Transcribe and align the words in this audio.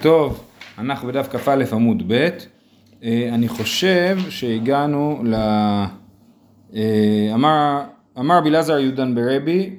טוב, 0.00 0.44
אנחנו 0.78 1.08
בדף 1.08 1.28
כ"א 1.36 1.64
עמוד 1.72 2.02
ב', 2.06 2.28
אה, 3.02 3.28
אני 3.32 3.48
חושב 3.48 4.18
שהגענו 4.28 5.22
ל... 5.24 5.34
אה, 6.74 7.30
אמר, 7.34 7.82
אמר 8.18 8.38
רבי 8.38 8.48
אלעזר 8.48 8.78
יודן 8.78 9.14
ברבי, 9.14 9.70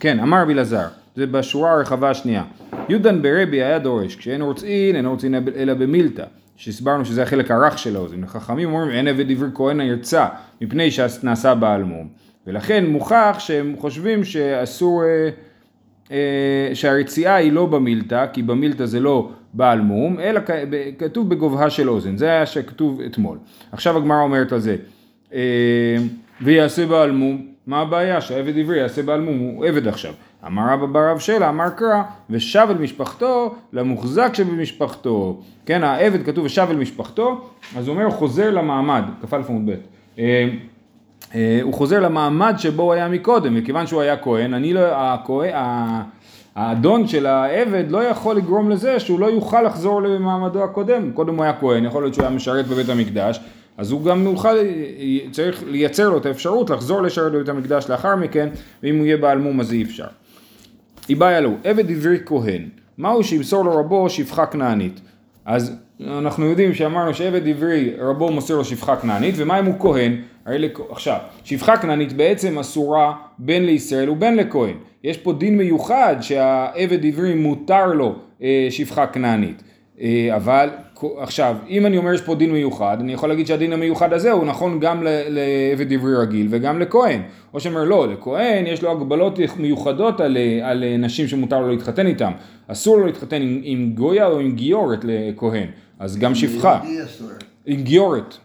כן, 0.00 0.20
אמר 0.20 0.42
רבי 0.42 0.52
אלעזר, 0.52 0.86
זה 1.16 1.26
בשורה 1.26 1.72
הרחבה 1.72 2.10
השנייה. 2.10 2.44
יודן 2.88 3.22
ברבי 3.22 3.62
היה 3.62 3.78
דורש, 3.78 4.16
כשאין 4.16 4.42
רוצין, 4.42 4.96
אין 4.96 5.06
רוצין 5.06 5.34
אלא 5.34 5.74
במילתא, 5.74 6.24
שהסברנו 6.56 7.04
שזה 7.04 7.22
החלק 7.22 7.50
הרך 7.50 7.78
של 7.78 7.96
האוזן. 7.96 8.24
החכמים 8.24 8.68
אומרים, 8.72 8.90
אין 8.90 9.08
עבד 9.08 9.30
עברי 9.30 9.48
כהן 9.54 9.80
הירצה, 9.80 10.26
מפני 10.60 10.90
שנעשה 10.90 11.54
בעל 11.54 11.82
מום. 11.82 12.08
ולכן 12.46 12.86
מוכח 12.86 13.36
שהם 13.38 13.74
חושבים 13.78 14.24
שאסור... 14.24 15.02
אה, 16.10 16.16
אה, 16.70 16.74
שהרציעה 16.74 17.34
היא 17.34 17.52
לא 17.52 17.66
במילתא, 17.66 18.26
כי 18.32 18.42
במילתא 18.42 18.86
זה 18.86 19.00
לא 19.00 19.30
בעל 19.54 19.80
מום, 19.80 20.20
אלא 20.20 20.40
כתוב 20.98 21.30
בגובהה 21.30 21.70
של 21.70 21.88
אוזן, 21.88 22.16
זה 22.16 22.26
היה 22.26 22.46
שכתוב 22.46 23.00
אתמול. 23.00 23.38
עכשיו 23.72 23.96
הגמרא 23.96 24.22
אומרת 24.22 24.52
על 24.52 24.60
זה, 24.60 24.76
אה, 25.34 25.96
ויעשה 26.40 26.86
בעל 26.86 27.10
מום, 27.10 27.46
מה 27.66 27.80
הבעיה? 27.80 28.20
שהעבד 28.20 28.58
עברי 28.58 28.78
יעשה 28.78 29.02
בעל 29.02 29.20
מום, 29.20 29.38
הוא 29.38 29.66
עבד 29.66 29.88
עכשיו. 29.88 30.12
אמר 30.46 30.62
רבא 30.72 30.86
בר 30.86 31.10
רב 31.10 31.18
שלה, 31.18 31.48
אמר 31.48 31.68
קרא, 31.70 32.02
ושב 32.30 32.66
אל 32.70 32.78
משפחתו 32.78 33.54
למוחזק 33.72 34.30
שבמשפחתו. 34.34 35.40
כן, 35.66 35.84
העבד 35.84 36.26
כתוב 36.26 36.44
ושב 36.44 36.66
אל 36.70 36.76
משפחתו, 36.76 37.48
אז 37.76 37.88
הוא 37.88 37.96
אומר, 37.96 38.10
חוזר 38.10 38.50
למעמד, 38.50 39.02
כ"א 39.22 39.36
עמוד 39.48 39.70
ב'. 39.70 40.20
אה, 41.34 41.40
אה, 41.40 41.58
הוא 41.62 41.74
חוזר 41.74 42.00
למעמד 42.00 42.54
שבו 42.58 42.82
הוא 42.82 42.92
היה 42.92 43.08
מקודם, 43.08 43.54
מכיוון 43.54 43.86
שהוא 43.86 44.00
היה 44.00 44.16
כהן, 44.16 44.54
אני 44.54 44.72
לא, 44.72 44.80
הכהן, 44.92 45.52
האדון 46.54 47.06
של 47.06 47.26
העבד 47.26 47.84
לא 47.88 48.04
יכול 48.04 48.36
לגרום 48.36 48.70
לזה 48.70 49.00
שהוא 49.00 49.20
לא 49.20 49.26
יוכל 49.26 49.62
לחזור 49.62 50.02
למעמדו 50.02 50.64
הקודם, 50.64 51.12
קודם 51.12 51.36
הוא 51.36 51.44
היה 51.44 51.52
כהן, 51.52 51.84
יכול 51.84 52.02
להיות 52.02 52.14
שהוא 52.14 52.24
היה 52.24 52.34
משרת 52.34 52.66
בבית 52.66 52.88
המקדש, 52.88 53.40
אז 53.78 53.90
הוא 53.90 54.04
גם 54.04 54.22
יוכל, 54.22 54.56
צריך 55.30 55.62
לייצר 55.66 56.10
לו 56.10 56.18
את 56.18 56.26
האפשרות 56.26 56.70
לחזור 56.70 57.02
לשרת 57.02 57.32
בבית 57.32 57.48
המקדש 57.48 57.90
לאחר 57.90 58.16
מכן, 58.16 58.48
ואם 58.82 58.96
הוא 58.98 59.06
יהיה 59.06 59.16
בעל 59.16 59.38
מום 59.38 59.60
אז 59.60 59.72
אי 59.72 59.82
אפשר. 59.82 60.06
איבאי 61.08 61.42
לו, 61.42 61.50
עבד 61.64 61.90
עברי 61.90 62.18
כהן, 62.26 62.68
מהו 62.98 63.24
שימסור 63.24 63.64
לו 63.64 63.76
רבו 63.76 64.10
שפחה 64.10 64.46
כנענית? 64.46 65.00
אז 65.44 65.76
אנחנו 66.00 66.46
יודעים 66.46 66.74
שאמרנו 66.74 67.14
שעבד 67.14 67.48
עברי 67.48 67.92
רבו 67.98 68.32
מוסר 68.32 68.56
לו 68.56 68.64
שפחה 68.64 68.96
כנענית, 68.96 69.34
ומה 69.38 69.58
אם 69.58 69.64
הוא 69.64 69.74
כהן? 69.78 70.16
עכשיו, 70.90 71.18
שפחה 71.44 71.76
כנענית 71.76 72.12
בעצם 72.12 72.58
אסורה 72.58 73.12
בין 73.38 73.66
לישראל 73.66 74.10
ובין 74.10 74.36
לכהן. 74.36 74.74
יש 75.04 75.16
פה 75.16 75.32
דין 75.32 75.56
מיוחד 75.56 76.16
שהעבד 76.20 77.06
עברי 77.06 77.34
מותר 77.34 77.86
לו 77.86 78.14
אה, 78.42 78.66
שפחה 78.70 79.06
כנענית. 79.06 79.62
אה, 80.00 80.28
אבל 80.36 80.68
עכשיו, 81.18 81.56
אם 81.68 81.86
אני 81.86 81.98
אומר 81.98 82.14
יש 82.14 82.20
פה 82.20 82.34
דין 82.34 82.52
מיוחד, 82.52 82.96
אני 83.00 83.12
יכול 83.12 83.28
להגיד 83.28 83.46
שהדין 83.46 83.72
המיוחד 83.72 84.12
הזה 84.12 84.32
הוא 84.32 84.44
נכון 84.44 84.80
גם 84.80 85.02
לעבד 85.28 85.92
עברי 85.92 86.16
רגיל 86.16 86.46
וגם 86.50 86.80
לכהן. 86.80 87.22
או 87.54 87.60
שאומר 87.60 87.84
לא, 87.84 88.08
לכהן 88.08 88.66
יש 88.66 88.82
לו 88.82 88.90
הגבלות 88.90 89.38
מיוחדות 89.56 90.20
על, 90.20 90.36
על 90.62 90.84
נשים 90.98 91.28
שמותר 91.28 91.60
לו 91.60 91.68
להתחתן 91.68 92.06
איתם. 92.06 92.32
אסור 92.68 92.98
לו 92.98 93.06
להתחתן 93.06 93.42
עם, 93.42 93.60
עם 93.64 93.92
גויה 93.94 94.26
או 94.26 94.40
עם 94.40 94.52
גיורת 94.52 95.00
לכהן. 95.04 95.66
אז 95.98 96.18
גם 96.18 96.34
שפחה. 96.34 96.80
עם 97.66 97.82
גיורת. 97.82 98.36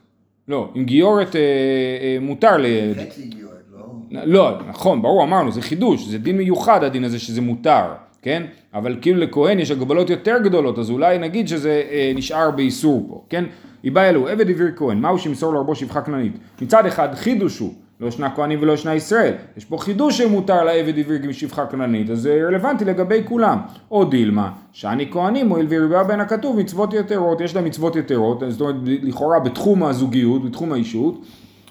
לא, 0.47 0.69
עם 0.75 0.85
גיורת 0.85 1.35
אה, 1.35 1.41
אה, 1.41 2.17
מותר 2.21 2.57
ל... 2.57 2.65
חצי 2.93 3.27
גיורת, 3.27 3.53
לא? 3.71 4.21
לא, 4.25 4.57
נכון, 4.69 5.01
ברור, 5.01 5.23
אמרנו, 5.23 5.51
זה 5.51 5.61
חידוש, 5.61 6.07
זה 6.07 6.17
דין 6.17 6.37
מיוחד 6.37 6.83
הדין 6.83 7.03
הזה 7.03 7.19
שזה 7.19 7.41
מותר, 7.41 7.85
כן? 8.21 8.43
אבל 8.73 8.97
כאילו 9.01 9.19
לכהן 9.19 9.59
יש 9.59 9.71
הגבלות 9.71 10.09
יותר 10.09 10.37
גדולות, 10.43 10.79
אז 10.79 10.89
אולי 10.89 11.17
נגיד 11.17 11.47
שזה 11.47 11.83
אה, 11.91 12.11
נשאר 12.15 12.51
באיסור 12.51 13.05
פה, 13.09 13.23
כן? 13.29 13.43
איבא 13.83 14.09
אלו, 14.09 14.27
עבד 14.27 14.49
עברי 14.49 14.71
כהן, 14.75 14.97
מהו 14.97 15.19
שימסור 15.19 15.53
לרבו 15.53 15.75
שפחה 15.75 16.01
כנענית? 16.01 16.37
מצד 16.61 16.85
אחד 16.85 17.15
חידוש 17.15 17.59
הוא, 17.59 17.73
לא 18.01 18.07
ישנה 18.07 18.35
כהנים 18.35 18.59
ולא 18.61 18.71
ישנה 18.71 18.95
ישראל. 18.95 19.33
יש 19.57 19.65
פה 19.65 19.77
חידוש 19.77 20.17
שמותר 20.17 20.63
לעבד 20.63 20.99
עברי 20.99 21.33
שפחה 21.33 21.65
כנענית, 21.65 22.09
אז 22.09 22.21
זה 22.21 22.41
רלוונטי 22.47 22.85
לגבי 22.85 23.21
כולם. 23.25 23.57
או 23.91 24.05
דילמה, 24.05 24.51
שאני 24.71 25.11
כהנים 25.11 25.49
הואיל 25.49 25.65
וירבה 25.69 26.03
בין 26.03 26.19
הכתוב 26.19 26.59
מצוות 26.59 26.93
יתרות, 26.93 27.41
יש 27.41 27.55
לה 27.55 27.61
מצוות 27.61 27.95
יתרות, 27.95 28.43
זאת 28.47 28.61
אומרת 28.61 28.75
לכאורה 28.83 29.39
בתחום 29.39 29.83
הזוגיות, 29.83 30.45
בתחום 30.45 30.73
האישות, 30.73 31.25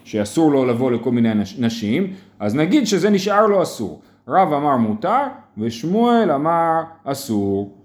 שאסור 0.05 0.53
לו 0.53 0.65
לבוא 0.65 0.91
לכל 0.91 1.11
מיני 1.11 1.35
נשים, 1.59 2.13
אז 2.39 2.55
נגיד 2.55 2.87
שזה 2.87 3.11
נשאר 3.11 3.47
לו 3.47 3.63
אסור. 3.63 4.01
רב 4.29 4.53
אמר 4.53 4.77
מותר, 4.77 5.23
ושמואל 5.59 6.31
אמר 6.33 6.83
אסור. 7.05 7.77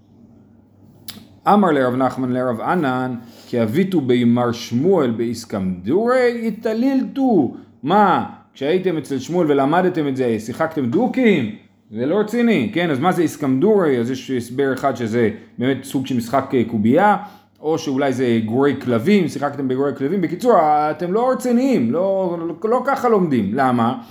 אמר 1.48 1.70
לרב 1.70 1.94
נחמן 1.94 2.32
לרב 2.32 2.60
ענן, 2.60 3.14
כי 3.46 3.62
אביתו 3.62 4.00
בימר 4.00 4.52
שמואל 4.52 5.10
באיסקמדורי 5.10 6.40
יתלילתו. 6.42 7.54
מה, 7.82 8.24
כשהייתם 8.54 8.96
אצל 8.96 9.18
שמואל 9.18 9.50
ולמדתם 9.50 10.08
את 10.08 10.16
זה, 10.16 10.36
שיחקתם 10.38 10.86
דוקים? 10.86 11.56
זה 11.90 12.06
לא 12.06 12.20
רציני, 12.20 12.70
כן? 12.74 12.90
אז 12.90 12.98
מה 12.98 13.12
זה 13.12 13.22
איסקמדורי? 13.22 13.98
אז 13.98 14.10
יש 14.10 14.30
הסבר 14.30 14.72
אחד 14.72 14.96
שזה 14.96 15.30
באמת 15.58 15.84
סוג 15.84 16.06
של 16.06 16.16
משחק 16.16 16.50
אה, 16.54 16.62
קובייה, 16.66 17.16
או 17.60 17.78
שאולי 17.78 18.12
זה 18.12 18.40
גורי 18.44 18.76
כלבים, 18.80 19.28
שיחקתם 19.28 19.68
בגורי 19.68 19.96
כלבים. 19.96 20.20
בקיצור, 20.20 20.52
אתם 20.90 21.12
לא 21.12 21.30
רציניים, 21.30 21.92
לא, 21.92 22.36
לא, 22.40 22.70
לא 22.70 22.82
ככה 22.86 23.08
לומדים. 23.08 23.50
למה? 23.54 24.02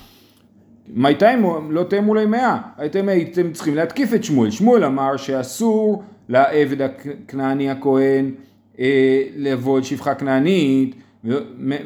מה 0.94 1.08
הייתם 1.08 1.42
לא 1.70 1.82
תאמו 1.82 2.06
מולי 2.06 2.26
מאה, 2.26 2.58
הייתם 2.76 3.08
הייתם 3.08 3.52
צריכים 3.52 3.74
להתקיף 3.74 4.14
את 4.14 4.24
שמואל. 4.24 4.50
שמואל 4.50 4.84
אמר 4.84 5.16
שאסור 5.16 6.02
לעבד 6.28 6.82
הכנעני 6.82 7.70
הכהן 7.70 8.30
אה, 8.78 9.22
לבוא 9.36 9.78
אל 9.78 9.82
שפחה 9.82 10.14
כנענית, 10.14 10.94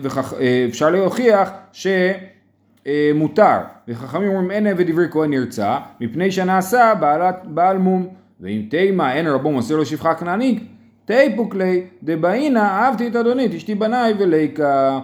ואפשר 0.03 0.87
אה, 0.87 0.91
להוכיח 0.91 1.51
שמותר, 1.73 3.59
וחכמים 3.89 4.28
אומרים 4.28 4.51
אין 4.51 4.67
עבד 4.67 4.91
עברי 4.91 5.06
כהן 5.11 5.31
נרצע, 5.31 5.78
מפני 6.01 6.31
שנעשה 6.31 6.93
בעלת, 7.01 7.37
בעל 7.45 7.78
מום, 7.78 8.09
ואם 8.41 8.62
תימה 8.71 9.15
אין 9.15 9.27
רבו 9.27 9.53
מוסר 9.53 9.77
לו 9.77 9.87
שפחה 9.87 10.15
כנענית, 10.15 10.62
תיפוק 11.05 11.55
לי 11.55 11.83
דבעינה 12.03 12.69
אהבתי 12.69 13.09
את 13.09 13.17
אדונית 13.17 13.55
אשתי 13.55 13.75
בניי 13.75 14.15
וליקה. 14.19 15.01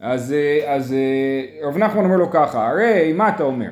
אז, 0.00 0.32
אה, 0.32 0.74
אז 0.74 0.92
אה, 0.92 1.68
רב 1.68 1.78
נחמן 1.78 2.04
אומר 2.04 2.16
לו 2.16 2.30
ככה, 2.30 2.68
הרי 2.68 3.12
מה 3.12 3.28
אתה 3.28 3.42
אומר? 3.42 3.68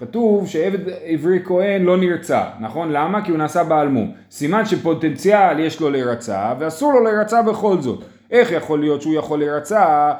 כתוב 0.00 0.46
שעבד 0.46 0.78
עברי 1.04 1.40
כהן 1.44 1.82
לא 1.82 1.96
נרצע, 1.96 2.44
נכון? 2.60 2.92
למה? 2.92 3.24
כי 3.24 3.30
הוא 3.30 3.38
נעשה 3.38 3.64
בעל 3.64 3.88
מום. 3.88 4.12
סימן 4.30 4.66
שפוטנציאל 4.66 5.58
יש 5.58 5.80
לו 5.80 5.90
להירצע 5.90 6.54
ואסור 6.58 6.92
לו 6.92 7.04
להירצע 7.04 7.42
בכל 7.42 7.80
זאת. 7.80 8.04
איך 8.30 8.52
יכול 8.52 8.80
להיות 8.80 9.02
שהוא 9.02 9.14
יכול 9.14 9.38
להירצע? 9.38 10.12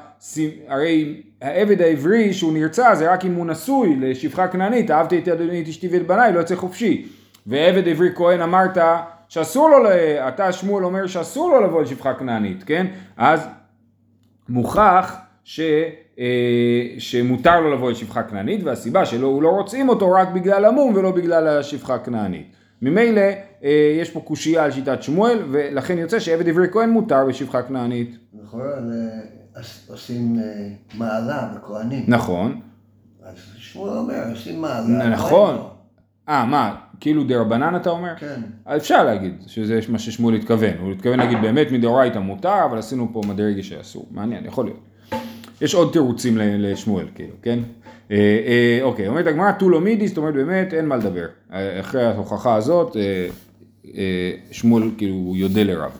הרי 0.68 1.22
העבד 1.40 1.82
העברי 1.82 2.32
שהוא 2.32 2.52
נרצע 2.52 2.94
זה 2.94 3.12
רק 3.12 3.24
אם 3.24 3.34
הוא 3.34 3.46
נשוי 3.46 3.96
לשפחה 3.96 4.48
כנענית, 4.48 4.90
אהבתי 4.90 5.18
את 5.18 5.28
אדוני 5.28 5.62
את 5.62 5.68
אשתי 5.68 5.88
ואת 5.92 6.06
בניי, 6.06 6.32
לא 6.32 6.38
יוצא 6.38 6.56
חופשי. 6.56 7.08
ועבד 7.46 7.88
עברי 7.88 8.08
כהן 8.14 8.40
אמרת 8.40 8.78
שאסור 9.28 9.70
לו, 9.70 9.88
אתה 10.28 10.52
שמואל 10.52 10.84
אומר 10.84 11.06
שאסור 11.06 11.50
לו 11.50 11.60
לבוא 11.60 11.82
לשפחה 11.82 12.14
כנענית, 12.14 12.64
כן? 12.64 12.86
אז 13.16 13.48
מוכח 14.48 15.16
ש, 15.44 15.60
אה, 16.18 16.24
שמותר 16.98 17.60
לו 17.60 17.74
לבוא 17.74 17.90
לשפחה 17.90 18.22
כנענית 18.22 18.64
והסיבה 18.64 19.06
שלא 19.06 19.42
לא 19.42 19.48
רוצים 19.48 19.88
אותו 19.88 20.12
רק 20.12 20.28
בגלל 20.28 20.64
המום 20.64 20.94
ולא 20.94 21.10
בגלל 21.10 21.48
השפחה 21.48 21.94
הכנענית. 21.94 22.59
ממילא 22.82 23.20
אה, 23.64 23.96
יש 24.00 24.10
פה 24.10 24.20
קושייה 24.20 24.64
על 24.64 24.70
שיטת 24.70 25.02
שמואל 25.02 25.38
ולכן 25.50 25.98
יוצא 25.98 26.18
שעבד 26.18 26.48
עברי 26.48 26.66
כהן 26.72 26.90
מותר 26.90 27.24
בשפחה 27.28 27.62
כנענית. 27.62 28.16
נכון, 28.44 28.90
עושים 29.88 30.38
אה, 30.38 30.68
מעלה 30.94 31.52
בכהנים. 31.56 32.04
נכון. 32.08 32.60
אז 33.22 33.34
שמואל 33.56 33.98
אומר, 33.98 34.22
עושים 34.30 34.60
מעלה. 34.60 35.08
נכון. 35.08 35.56
אה, 36.28 36.44
מה, 36.44 36.76
כאילו 37.00 37.24
דה 37.24 37.40
רבנן 37.40 37.76
אתה 37.76 37.90
אומר? 37.90 38.14
כן. 38.16 38.40
אפשר 38.76 39.04
להגיד 39.04 39.34
שזה 39.46 39.80
מה 39.88 39.98
ששמואל 39.98 40.34
התכוון. 40.34 40.74
הוא 40.80 40.92
התכוון 40.92 41.18
להגיד 41.18 41.38
באמת 41.42 41.66
מדאורייתא 41.72 42.18
מותר, 42.18 42.64
אבל 42.64 42.78
עשינו 42.78 43.08
פה 43.12 43.20
מדרגה 43.28 43.62
שאסור. 43.62 44.08
מעניין, 44.10 44.44
יכול 44.46 44.64
להיות. 44.64 44.89
יש 45.60 45.74
עוד 45.74 45.92
תירוצים 45.92 46.38
לשמואל, 46.38 47.06
כאילו, 47.14 47.34
כן? 47.42 47.58
אה, 48.10 48.16
אה, 48.16 48.78
אוקיי, 48.82 49.08
אומרת 49.08 49.26
הגמרא 49.26 49.52
טולו 49.52 49.80
מידי, 49.80 50.08
זאת 50.08 50.16
אומרת 50.16 50.34
באמת 50.34 50.74
אין 50.74 50.86
מה 50.86 50.96
לדבר. 50.96 51.26
אחרי 51.80 52.04
ההוכחה 52.04 52.54
הזאת, 52.54 52.96
אה, 52.96 54.32
שמואל 54.50 54.90
כאילו 54.98 55.32
יודה 55.36 55.62
לרב. 55.62 55.98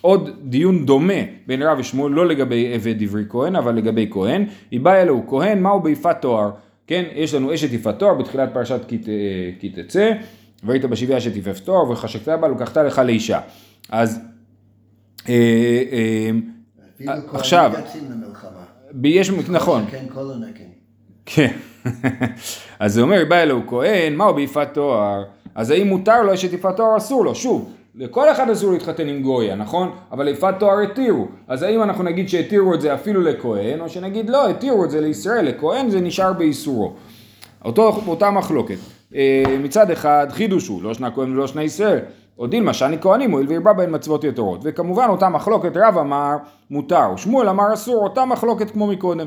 עוד 0.00 0.30
דיון 0.42 0.86
דומה 0.86 1.12
בין 1.46 1.62
רב 1.62 1.78
ושמואל, 1.78 2.12
לא 2.12 2.26
לגבי 2.26 2.74
עבד 2.74 3.02
עברי 3.02 3.24
כהן, 3.28 3.56
אבל 3.56 3.74
לגבי 3.74 4.08
כהן. 4.10 4.44
היא 4.70 4.80
באה 4.80 5.02
אלוהו 5.02 5.24
כהן, 5.28 5.62
מהו 5.62 5.80
ביפת 5.80 6.16
תואר? 6.20 6.50
כן, 6.86 7.04
יש 7.14 7.34
לנו 7.34 7.54
אשת 7.54 7.72
יפת 7.72 7.98
תואר 7.98 8.14
בתחילת 8.14 8.48
פרשת 8.54 8.80
כי 9.60 9.70
תצא, 9.74 10.12
והיית 10.64 10.84
בשבעה 10.84 11.18
אשת 11.18 11.36
יפת 11.36 11.56
תואר 11.64 11.90
וחשקת 11.90 12.28
בה, 12.28 12.48
לקחת 12.48 12.76
לך 12.76 12.98
לאישה. 12.98 13.40
אז 13.90 14.20
עכשיו, 17.32 17.72
יש, 19.04 19.30
נכון. 19.30 19.84
כן. 21.26 21.52
אז 22.80 22.94
זה 22.94 23.02
אומר, 23.02 23.24
בא 23.28 23.42
אלוהו 23.42 23.62
כהן, 23.66 24.16
מהו 24.16 24.34
ביפת 24.34 24.68
תואר? 24.72 25.24
אז 25.54 25.70
האם 25.70 25.88
מותר 25.88 26.22
לו 26.22 26.34
אשת 26.34 26.52
יפת 26.52 26.76
תואר 26.76 26.96
אסור 26.96 27.24
לו? 27.24 27.34
שוב, 27.34 27.72
לכל 27.94 28.32
אחד 28.32 28.50
אסור 28.50 28.72
להתחתן 28.72 29.08
עם 29.08 29.22
גויה, 29.22 29.54
נכון? 29.54 29.90
אבל 30.12 30.28
יפת 30.28 30.54
תואר 30.58 30.80
התירו. 30.80 31.28
אז 31.48 31.62
האם 31.62 31.82
אנחנו 31.82 32.04
נגיד 32.04 32.28
שהתירו 32.28 32.74
את 32.74 32.80
זה 32.80 32.94
אפילו 32.94 33.22
לכהן, 33.22 33.80
או 33.80 33.88
שנגיד 33.88 34.30
לא, 34.30 34.48
התירו 34.48 34.84
את 34.84 34.90
זה 34.90 35.00
לישראל, 35.00 35.44
לכהן 35.44 35.90
זה 35.90 36.00
נשאר 36.00 36.32
באיסורו. 36.32 36.92
אותו, 37.64 38.02
אותה 38.06 38.30
מחלוקת. 38.30 38.76
אה, 39.14 39.44
מצד 39.62 39.90
אחד 39.90 40.26
חידוש 40.30 40.68
הוא, 40.68 40.82
לא 40.82 40.94
שנה 40.94 41.10
כהן 41.10 41.32
ולא 41.32 41.46
שנה 41.46 41.62
ישראל. 41.62 41.98
או 42.38 42.46
דילמה 42.46 42.74
שאני 42.74 42.98
כהנים 43.00 43.30
הואיל 43.30 43.46
והרבה 43.48 43.72
בהן 43.72 43.94
מצוות 43.94 44.24
יתרות. 44.24 44.60
וכמובן 44.62 45.06
אותה 45.08 45.28
מחלוקת 45.28 45.72
רב 45.76 45.98
אמר 45.98 46.36
מותר, 46.70 47.12
ושמואל 47.14 47.48
אמר 47.48 47.74
אסור, 47.74 48.04
אותה 48.04 48.24
מחלוקת 48.24 48.70
כמו 48.70 48.86
מקודם. 48.86 49.26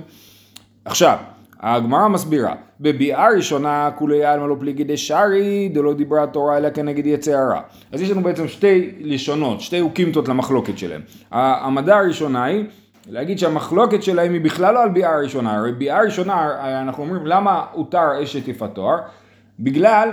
עכשיו, 0.86 1.18
הגמרא 1.60 2.08
מסבירה, 2.08 2.56
בביאה 2.80 3.28
ראשונה 3.36 3.90
כולי 3.96 4.26
עלמא 4.26 4.46
לא 4.46 4.56
פליגי 4.60 4.84
דשארי 4.84 5.70
דלא 5.74 5.94
דיברה 5.94 6.24
התורה 6.24 6.58
אלא 6.58 6.70
כנגד 6.70 7.06
יצא 7.06 7.32
הרע. 7.32 7.62
אז 7.92 8.02
יש 8.02 8.10
לנו 8.12 8.24
בעצם 8.24 8.48
שתי 8.48 8.92
לשונות, 9.00 9.62
שתי 9.62 9.82
אוקימתות 9.82 10.28
למחלוקת 10.28 10.78
שלהם. 10.78 11.02
העמדה 11.32 11.98
הראשונה 11.98 12.44
היא 12.44 12.66
להגיד 13.08 13.40
שהמחלוקת 13.40 14.04
שלהם 14.04 14.34
היא 14.34 14.42
בכלל 14.42 14.74
לא 14.74 14.84
על 14.84 14.90
ביאה 14.90 15.20
ראשונה, 15.20 15.58
הרי 15.58 15.72
ביאה 15.72 16.02
ראשונה 16.02 16.50
אנחנו 16.82 17.04
אומרים 17.04 17.28
למה 17.28 17.66
הותר 17.72 18.24
אשת 18.24 18.48
יפת 18.48 18.70
תואר? 18.76 18.98
בגלל 19.60 20.10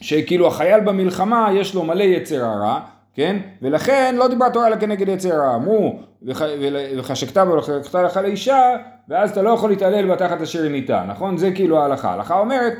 שכאילו 0.00 0.46
החייל 0.46 0.80
במלחמה 0.80 1.48
יש 1.54 1.74
לו 1.74 1.82
מלא 1.84 2.02
יצר 2.02 2.44
הרע, 2.44 2.80
כן? 3.14 3.36
ולכן 3.62 4.14
לא 4.18 4.28
דיברה 4.28 4.50
תורה 4.50 4.66
אלא 4.66 4.76
כנגד 4.76 5.08
יצר 5.08 5.34
הרע. 5.34 5.54
אמרו, 5.54 5.98
וחשקת 6.98 7.36
ולחקת 7.36 7.94
לך 7.94 8.16
לאישה, 8.16 8.76
ואז 9.08 9.30
אתה 9.30 9.42
לא 9.42 9.50
יכול 9.50 9.70
להתעלל 9.70 10.12
בתחת 10.12 10.40
אשר 10.40 10.68
ניתה, 10.68 11.04
נכון? 11.08 11.36
זה 11.36 11.50
כאילו 11.50 11.78
ההלכה. 11.82 12.10
ההלכה 12.10 12.38
אומרת, 12.38 12.72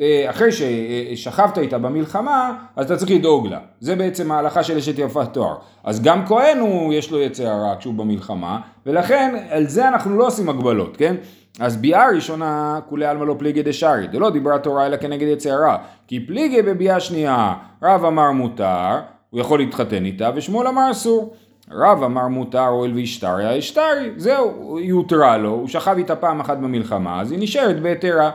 אה, 0.00 0.26
אחרי 0.30 0.48
ששכבת 0.52 1.58
איתה 1.58 1.78
במלחמה, 1.78 2.52
אז 2.76 2.84
אתה 2.84 2.96
צריך 2.96 3.10
לדאוג 3.10 3.46
לה. 3.46 3.58
זה 3.80 3.96
בעצם 3.96 4.32
ההלכה 4.32 4.62
של 4.62 4.76
אשת 4.76 4.98
יפת 4.98 5.32
תואר. 5.32 5.56
אז 5.84 6.02
גם 6.02 6.26
כהן 6.26 6.58
הוא, 6.58 6.94
יש 6.94 7.10
לו 7.10 7.20
יצר 7.20 7.48
הרע 7.48 7.74
כשהוא 7.78 7.94
במלחמה, 7.94 8.60
ולכן 8.86 9.34
על 9.50 9.66
זה 9.66 9.88
אנחנו 9.88 10.18
לא 10.18 10.26
עושים 10.26 10.48
הגבלות, 10.48 10.96
כן? 10.96 11.14
אז 11.60 11.76
ביאה 11.76 12.10
ראשונה 12.14 12.80
כולי 12.88 13.06
עלמא 13.06 13.24
לא 13.24 13.34
פליגי 13.38 13.62
דשארי, 13.62 14.06
דלא 14.06 14.30
דיברה 14.30 14.58
תורה 14.58 14.86
אלא 14.86 14.96
כנגד 14.96 15.26
יצר 15.26 15.50
הרע. 15.50 15.76
כי 16.06 16.26
פליגי 16.26 16.62
בביאה 16.62 17.00
שנייה, 17.00 17.54
רב 17.82 18.04
אמר 18.04 18.30
מותר, 18.30 19.00
הוא 19.30 19.40
יכול 19.40 19.58
להתחתן 19.58 20.04
איתה, 20.04 20.30
ושמואל 20.34 20.66
אמר 20.66 20.90
אסור. 20.90 21.34
רב 21.70 22.02
אמר 22.02 22.28
מותר 22.28 22.66
הואיל 22.66 22.94
והשתריה, 22.94 23.56
השתרי, 23.56 24.10
זהו, 24.16 24.78
היא 24.78 24.92
הותרה 24.92 25.38
לו, 25.38 25.50
הוא 25.50 25.68
שכב 25.68 25.94
איתה 25.98 26.16
פעם 26.16 26.40
אחת 26.40 26.58
במלחמה, 26.58 27.20
אז 27.20 27.32
היא 27.32 27.38
נשארת 27.42 27.80
בהתרה. 27.80 28.30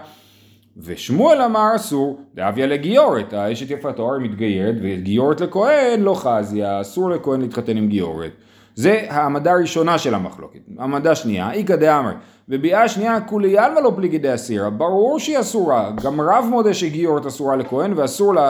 ושמואל 0.78 1.42
אמר 1.42 1.76
אסור, 1.76 2.20
דאביה 2.36 2.68
לגיורת, 2.68 3.34
האשת 3.34 3.72
יפתו 3.72 4.10
הרי 4.10 4.20
מתגיירת, 4.20 4.76
וגיורת 4.82 5.42
לכהן 5.42 6.02
לא 6.02 6.14
חזיה, 6.14 6.82
אסור 6.82 7.10
לכהן 7.10 7.42
להתחתן 7.42 7.78
עם 7.78 7.88
גיורת. 7.88 8.32
זה 8.76 9.06
העמדה 9.10 9.52
הראשונה 9.52 9.98
של 9.98 10.14
המחלוקת. 10.14 10.60
העמדה 10.78 11.16
שנייה, 11.16 11.52
איכא 11.52 11.76
דאמר, 11.76 12.12
וביאה 12.50 12.88
שנייה 12.88 13.22
כולי 13.22 13.58
עלמא 13.58 13.80
לא 13.80 13.92
פליגי 13.96 14.18
דאסירה, 14.18 14.70
ברור 14.70 15.20
שהיא 15.20 15.40
אסורה, 15.40 15.92
גם 16.04 16.22
רב 16.22 16.46
מודה 16.50 16.74
שגיורת 16.74 17.26
אסורה 17.26 17.56
לכהן 17.56 17.94
ואסור 17.96 18.34
לכהן 18.34 18.44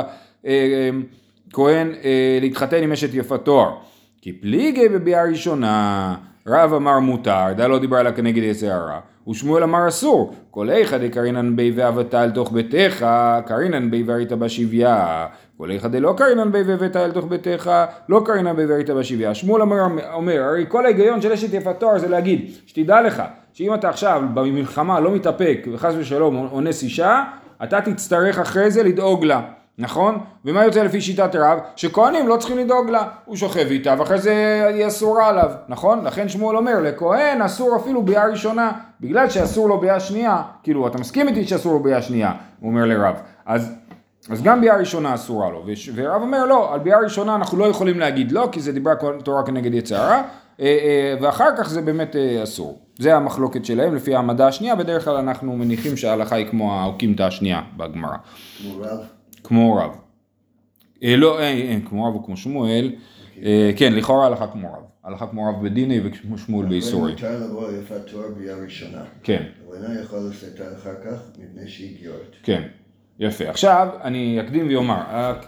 אה, 0.45 1.93
אה, 1.95 2.03
אה, 2.03 2.37
להתחתן 2.41 2.83
עם 2.83 2.91
אשת 2.91 3.13
יפת 3.13 3.45
תואר. 3.45 3.71
כי 4.21 4.33
פליגי 4.33 4.89
בביאה 4.89 5.23
ראשונה, 5.23 6.15
רב 6.47 6.73
אמר 6.73 6.99
מותר, 6.99 7.53
דה 7.57 7.67
לא 7.67 7.79
דיבר 7.79 7.97
עליה 7.97 8.11
כנגד 8.11 8.43
יצר 8.43 8.71
הרע, 8.71 8.99
ושמואל 9.27 9.63
אמר 9.63 9.87
אסור, 9.87 10.33
כל 10.51 10.69
איכא 10.69 10.97
דקרינן 10.97 11.55
בי 11.55 11.71
ואבתה 11.75 12.23
אל 12.23 12.31
תוך 12.31 12.51
ביתך, 12.51 13.05
קרינן 13.45 13.91
בי 13.91 14.03
ואריתא 14.05 14.35
בשביה, 14.35 15.25
כל 15.57 15.71
איכא 15.71 15.87
דלא 15.87 16.13
קרינן 16.17 16.51
בי 16.51 16.61
ואבתה 16.63 17.05
אל 17.05 17.11
תוך 17.11 17.25
ביתך, 17.25 17.71
לא 18.09 18.21
קרינן 18.25 18.55
בי 18.55 18.65
ואריתא 18.65 18.93
בשביה. 18.93 19.35
שמואל 19.35 19.61
אומר, 19.61 19.77
אומר, 20.13 20.41
הרי 20.41 20.65
כל 20.67 20.85
ההיגיון 20.85 21.21
של 21.21 21.31
אשת 21.31 21.53
יפת 21.53 21.79
תואר 21.79 21.99
זה 21.99 22.07
להגיד, 22.07 22.51
שתדע 22.65 23.01
לך, 23.01 23.23
שאם 23.53 23.73
אתה 23.73 23.89
עכשיו 23.89 24.21
במלחמה 24.33 24.99
לא 24.99 25.11
מתאפק 25.11 25.67
וחס 25.73 25.93
ושלום 25.97 26.47
אונס 26.51 26.83
אישה, 26.83 27.23
אתה 27.63 27.81
תצטרך 27.81 28.39
אחרי 28.39 28.71
זה 28.71 28.83
לדאוג 28.83 29.25
לה. 29.25 29.41
נכון? 29.79 30.17
ומה 30.45 30.65
יוצא 30.65 30.83
לפי 30.83 31.01
שיטת 31.01 31.35
רב? 31.35 31.59
שכהנים 31.75 32.27
לא 32.27 32.37
צריכים 32.37 32.57
לדאוג 32.57 32.89
לה, 32.89 33.03
הוא 33.25 33.35
שוכב 33.35 33.67
איתה 33.69 33.95
ואחרי 33.99 34.19
זה 34.19 34.65
היא 34.73 34.87
אסורה 34.87 35.27
עליו, 35.27 35.51
נכון? 35.67 36.05
לכן 36.05 36.29
שמואל 36.29 36.57
אומר, 36.57 36.79
לכהן 36.79 37.41
אסור 37.41 37.75
אפילו 37.75 38.03
ביאה 38.03 38.25
ראשונה, 38.25 38.71
בגלל 39.01 39.29
שאסור 39.29 39.69
לו 39.69 39.79
ביאה 39.79 39.99
שנייה, 39.99 40.41
כאילו 40.63 40.87
אתה 40.87 40.97
מסכים 40.97 41.27
איתי 41.27 41.45
שאסור 41.45 41.73
לו 41.73 41.79
ביאה 41.79 42.01
שנייה, 42.01 42.31
הוא 42.59 42.69
אומר 42.69 42.85
לרב, 42.85 43.15
אז, 43.45 43.71
אז 44.29 44.43
גם 44.43 44.61
ביאה 44.61 44.77
ראשונה 44.77 45.13
אסורה 45.13 45.49
לו, 45.49 45.65
ורב 45.95 46.21
אומר 46.21 46.45
לא, 46.45 46.73
על 46.73 46.79
ביאה 46.79 46.99
ראשונה 46.99 47.35
אנחנו 47.35 47.57
לא 47.57 47.65
יכולים 47.65 47.99
להגיד 47.99 48.31
לא, 48.31 48.49
כי 48.51 48.59
זה 48.59 48.71
דיברה 48.71 48.93
תורה 49.23 49.45
כנגד 49.45 49.73
יצרה, 49.73 50.21
ואחר 51.21 51.49
כך 51.57 51.69
זה 51.69 51.81
באמת 51.81 52.15
אה, 52.15 52.43
אסור. 52.43 52.79
זה 52.97 53.15
המחלוקת 53.15 53.65
שלהם 53.65 53.95
לפי 53.95 54.15
העמדה 54.15 54.47
השנייה, 54.47 54.75
בדרך 54.75 55.05
כלל 55.05 55.15
אנחנו 55.15 55.57
מניחים 55.57 55.97
שההלכה 55.97 56.35
היא 56.35 56.45
כמו 56.47 56.73
האוקימתא 56.73 57.23
השנייה 57.23 57.61
בגמרא. 57.77 58.17
כמו 58.57 58.77
רב? 58.81 58.99
כמו 59.43 59.75
רב. 59.75 59.91
אה, 61.03 61.15
לא, 61.15 61.39
אין, 61.39 61.57
אין, 61.57 61.81
כמו 61.85 62.05
רב 62.05 62.15
וכמו 62.15 62.37
שמואל, 62.37 62.91
אה, 63.43 63.71
כן, 63.75 63.93
לכאורה 63.93 64.27
הלכה 64.27 64.47
כמו 64.47 64.73
רב. 64.73 64.83
הלכה 65.03 65.27
כמו 65.27 65.49
רב 65.49 65.63
בדיני 65.63 65.99
וכמו 66.03 66.37
שמואל 66.37 66.65
באיסורי. 66.65 67.11
מותר 67.11 67.43
לבוא 67.45 67.71
יפת 67.71 68.07
תואר 68.11 68.27
ביאה 68.37 68.55
ראשונה. 68.63 69.01
כן. 69.23 69.43
הוא 69.65 69.75
אינו 69.75 70.01
יכול 70.01 70.19
לסתר 70.29 70.75
אחר 70.77 70.93
כך 71.05 71.19
מפני 71.37 71.67
שהיא 71.67 71.97
גיורת. 72.01 72.35
כן, 72.43 72.63
יפה. 73.19 73.49
עכשיו 73.49 73.87
אני 74.03 74.39
אקדים 74.41 74.67
ואומר, 74.69 75.01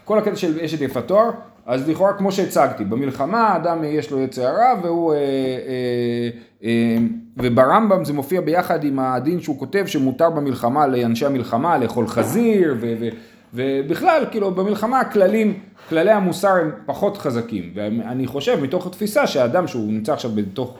כל 0.06 0.18
הקטע 0.18 0.36
של 0.36 0.60
אשת 0.60 0.81
יפת 0.81 1.08
תואר, 1.08 1.30
אז 1.66 1.90
לכאורה 1.90 2.13
כמו 2.13 2.31
שהצגתי, 2.31 2.86
במלחמה 2.86 3.56
אדם 3.56 3.84
יש 3.84 4.12
לו 4.12 4.19
יצר 4.19 4.48
הרע 4.48 4.74
והוא, 4.84 5.13
אה, 5.13 5.18
אה, 5.18 6.30
אה, 6.63 6.98
וברמב"ם 7.38 8.06
זה 8.06 8.13
מופיע 8.13 8.42
ביחד 8.42 8.84
עם 8.84 9.00
הדין 9.00 9.42
שהוא 9.42 9.60
כותב 9.60 9.84
שמותר 9.88 10.30
במלחמה 10.30 10.88
לאנשי 10.88 11.25
המלחמה 11.25 11.78
לאכול 11.78 12.08
חזיר 12.08 12.75
ו... 12.81 12.94
ו 13.00 13.08
ובכלל, 13.54 14.25
כאילו, 14.31 14.52
במלחמה 14.52 15.00
הכללים, 15.00 15.60
כללי 15.90 16.12
המוסר 16.12 16.50
הם 16.50 16.72
פחות 16.86 17.18
חזקים. 17.18 17.72
ואני 17.75 18.28
חושב, 18.28 18.60
מתוך 18.62 18.88
התפיסה 18.88 19.28
שהאדם 19.28 19.68
שהוא 19.68 19.92
נמצא 19.92 20.13
עכשיו 20.13 20.31
בתוך 20.36 20.78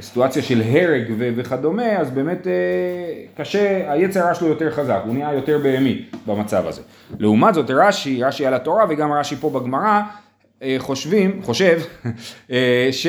סיטואציה 0.00 0.42
של 0.42 0.62
הרג 0.62 1.04
ו- 1.18 1.30
וכדומה, 1.36 1.96
אז 1.96 2.10
באמת 2.10 2.46
אה, 2.46 2.52
קשה, 3.36 3.92
היצר 3.92 4.20
הרע 4.20 4.34
שלו 4.34 4.48
יותר 4.48 4.70
חזק, 4.70 5.00
הוא 5.06 5.14
נהיה 5.14 5.34
יותר 5.34 5.58
בהמי 5.62 6.04
במצב 6.26 6.66
הזה. 6.66 6.82
לעומת 7.18 7.54
זאת, 7.54 7.70
רש"י, 7.70 8.24
רש"י 8.24 8.46
על 8.46 8.54
התורה 8.54 8.84
וגם 8.88 9.12
רש"י 9.12 9.36
פה 9.36 9.50
בגמרא, 9.50 10.00
אה, 10.62 10.76
חושבים, 10.78 11.40
חושב, 11.42 11.80
אה, 12.50 12.88
ש... 12.90 13.06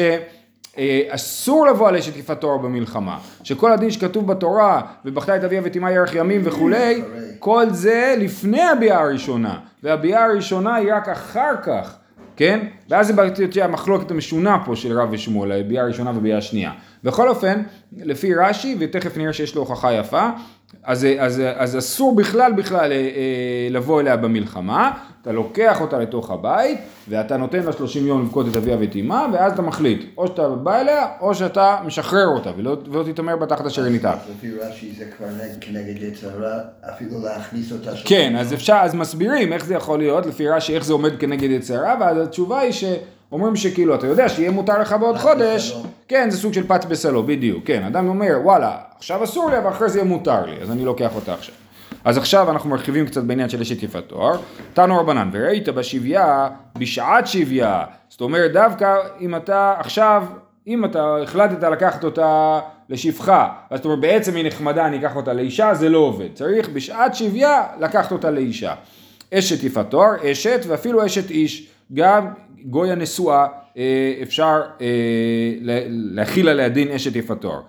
אה, 0.78 1.02
אסור 1.10 1.68
לבוא 1.68 1.88
על 1.88 1.96
אשת 1.96 2.18
יפת 2.18 2.42
תואר 2.42 2.58
במלחמה, 2.58 3.20
שכל 3.44 3.72
הדין 3.72 3.92
שכתוב 3.92 4.28
בתורה, 4.28 4.82
ובכתה 5.06 5.36
את 5.36 5.44
אביה 5.44 5.62
ותימה 5.64 5.92
ירח 5.92 6.16
ימים 6.16 6.42
וכולי, 6.44 7.02
כל 7.40 7.66
זה 7.70 8.16
לפני 8.18 8.62
הביאה 8.62 9.02
הראשונה, 9.02 9.60
והביאה 9.84 10.26
הראשונה 10.26 10.76
היא 10.76 10.94
רק 10.94 11.10
אחר 11.10 11.56
כך, 11.64 11.96
כן? 12.36 12.60
ואז 12.90 13.08
זה 13.36 13.44
יוצא 13.44 13.64
המחלוקת 13.64 14.12
המשונה 14.12 14.58
פה 14.66 14.76
של 14.76 15.00
רב 15.00 15.10
ושמואל, 15.12 15.52
הביאה 15.52 15.84
הראשונה 15.84 16.12
והביאה 16.12 16.38
השנייה. 16.38 16.72
בכל 17.04 17.30
אופן, 17.30 17.62
לפי 17.98 18.36
רש"י, 18.36 18.76
ותכף 18.80 19.18
נראה 19.18 19.34
שיש 19.34 19.56
לו 19.56 19.62
הוכחה 19.62 19.94
יפה, 19.94 20.30
אז, 20.84 21.08
אז, 21.20 21.42
אז 21.56 21.78
אסור 21.78 22.16
בכלל 22.16 22.54
בכלל 22.54 22.92
אה, 22.92 22.98
אה, 22.98 23.68
לבוא 23.70 24.02
אליה 24.02 24.18
במלחמה, 24.18 24.92
אתה 25.22 25.32
לוקח 25.32 25.82
אותה 25.82 26.00
לתוך 26.00 26.32
הבית, 26.32 26.80
ואתה 27.10 27.38
נותן 27.38 27.64
לה 27.64 27.74
30 27.74 28.08
יום 28.08 28.22
לבכות 28.22 28.48
את 28.48 28.56
אביה 28.56 28.78
ואת 28.80 28.96
אמה, 28.96 29.28
ואז 29.34 29.54
אתה 29.54 29.62
מחליט, 29.62 30.06
או 30.18 30.28
שאתה 30.28 30.50
בא 30.50 30.82
אליה, 30.82 31.08
או 31.22 31.36
שאתה 31.36 31.78
משחרר 31.86 32.28
אותה, 32.28 32.52
ולא, 32.58 32.78
ולא 32.92 33.04
תתעמר 33.04 33.36
בתחת 33.36 33.66
אשר 33.66 33.84
היא 33.84 33.92
ניתן. 33.92 34.14
לפי 34.38 34.52
רש"י 34.52 34.92
זה 34.98 35.06
כבר 35.18 35.28
כנגד 35.62 36.04
יצרה, 36.04 36.60
אפילו 36.82 37.22
להכניס 37.24 37.72
אותה. 37.72 37.92
כן, 38.06 38.36
אז 38.36 38.54
אפשר, 38.54 38.80
אז 38.82 38.96
מסבירים 38.96 39.54
איך 39.54 39.66
זה 39.66 39.74
יכול 39.74 40.00
להיות, 40.00 40.26
לפי 40.26 40.50
רש"י, 40.50 40.76
איך 40.76 40.86
זה 40.86 40.94
עומד 40.94 41.20
כנגד 41.20 41.50
יצרה, 41.50 41.96
ואז 42.00 42.18
התשובה 42.18 42.60
היא 42.60 42.72
ש... 42.80 42.84
אומרים 43.32 43.56
שכאילו, 43.56 43.96
אתה 43.96 44.08
יודע 44.08 44.30
שיהיה 44.30 44.52
מותר 44.52 44.80
לך 44.82 44.96
בעוד 45.00 45.18
חודש, 45.18 45.72
בסלו. 45.72 45.84
כן, 46.08 46.30
זה 46.30 46.38
סוג 46.38 46.54
של 46.54 46.68
פת 46.68 46.86
בסלו, 46.86 47.24
בדיוק, 47.24 47.66
כן, 47.66 47.84
אדם 47.84 48.08
אומר, 48.08 48.38
וואלה, 48.44 48.78
עכשיו 48.98 49.24
אסור 49.24 49.50
לי, 49.50 49.58
אבל 49.58 49.70
אחרי 49.70 49.90
זה 49.90 50.00
יהיה 50.00 50.10
מותר 50.10 50.46
לי, 50.46 50.62
אז 50.62 50.72
אני 50.72 50.86
לוקח 50.86 51.16
אותה 51.16 51.34
עכשיו. 51.34 51.56
אז 52.04 52.18
עכשיו 52.18 52.52
אנחנו 52.52 52.70
מרחיבים 52.70 53.06
קצת 53.06 53.24
בעניין 53.24 53.50
של 53.50 53.62
אשת 53.62 53.84
יפת 53.84 54.04
תואר. 54.08 54.38
תנו 54.74 55.00
רבנן, 55.00 55.30
וראית 55.32 55.70
בשביה 55.70 56.48
בשעת 56.78 57.28
שביה. 57.28 57.84
זאת 58.10 58.22
אומרת, 58.22 58.52
דווקא 58.52 58.96
אם 59.22 59.36
אתה 59.36 59.74
עכשיו, 59.80 60.24
אם 60.68 60.86
אתה 60.86 61.18
החלטת 61.24 61.64
לקחת 61.64 62.04
אותה 62.04 62.60
לשפחה, 62.90 63.50
אז 63.70 63.80
אתה 63.80 63.88
אומר, 63.88 64.00
בעצם 64.00 64.36
היא 64.36 64.46
נחמדה, 64.46 64.86
אני 64.86 64.98
אקח 65.00 65.16
אותה 65.16 65.34
לאישה, 65.34 65.74
זה 65.74 65.90
לא 65.90 65.98
עובד. 65.98 66.28
צריך 66.34 66.70
בשעת 66.70 67.16
שביה 67.16 67.64
לקחת 67.80 68.12
אותה 68.12 68.32
לאישה. 68.32 68.74
אשת 69.34 69.64
יפת 69.64 69.86
תואר, 69.90 70.32
אשת 70.32 70.60
ואפילו 70.68 71.06
אשת 71.06 71.30
איש. 71.30 71.70
גם 71.94 72.28
גויה 72.66 72.96
נשואה 72.96 73.48
אה, 73.78 74.14
אפשר 74.24 74.62
אה, 74.82 74.88
להכיל 75.90 76.50
עליה 76.50 76.70
דין 76.70 76.92
אשת 76.92 77.16
יפת 77.16 77.42
תואר. 77.42 77.60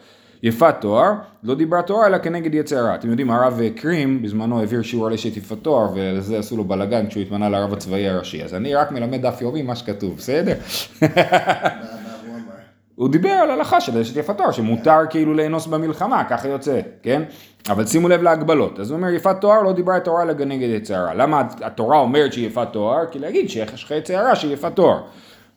יפת 0.43 0.75
תואר, 0.81 1.13
לא 1.45 1.55
דיברה 1.55 1.83
תואר 1.83 2.07
אלא 2.07 2.19
כנגד 2.19 2.55
יצר 2.55 2.79
הרע. 2.79 2.95
אתם 2.95 3.11
יודעים, 3.11 3.31
הרב 3.31 3.61
קרים 3.77 4.23
בזמנו 4.23 4.61
העביר 4.61 4.83
שיעור 4.83 5.07
על 5.07 5.13
אשת 5.13 5.37
יפת 5.37 5.57
תואר, 5.63 5.89
ולזה 5.95 6.39
עשו 6.39 6.57
לו 6.57 6.65
בלאגן 6.65 7.07
כשהוא 7.09 7.23
התמנה 7.23 7.49
לרב 7.49 7.73
הצבאי 7.73 8.09
הראשי. 8.09 8.45
אז 8.45 8.55
אני 8.55 8.75
רק 8.75 8.93
מלמד 8.93 9.27
דף 9.27 9.43
יומי 9.43 9.63
מה 9.63 9.77
שכתוב, 9.77 10.17
בסדר? 10.17 10.55
הוא 13.01 13.09
דיבר 13.09 13.31
על 13.31 13.51
הלכה 13.51 13.81
של 13.81 13.99
אשת 13.99 14.17
יפת 14.17 14.39
תואר, 14.39 14.51
שמותר 14.51 14.99
כאילו 15.11 15.35
לאנוס 15.35 15.67
במלחמה, 15.67 16.25
ככה 16.25 16.49
יוצא, 16.49 16.81
כן? 17.03 17.23
אבל 17.69 17.87
שימו 17.87 18.09
לב 18.09 18.23
להגבלות. 18.23 18.81
אז 18.81 18.91
הוא 18.91 18.97
אומר, 18.97 19.09
יפת 19.09 19.37
תואר 19.41 19.63
לא 19.63 19.73
דיברה 19.73 20.01
תורה 20.01 20.23
אלא 20.23 20.35
כנגד 20.35 20.69
יצר 20.69 20.95
הרע. 20.95 21.15
למה 21.15 21.43
התורה 21.63 21.99
אומרת 21.99 22.33
שהיא 22.33 22.47
יפת 22.47 22.69
תואר? 22.73 23.07
כי 23.11 23.19
להגיד 23.19 23.51
שיש 23.51 23.91
יצר 23.97 24.19
הרע 24.19 24.35
שהיא 24.37 24.53
יפת 24.53 24.77
תואר. 24.77 25.01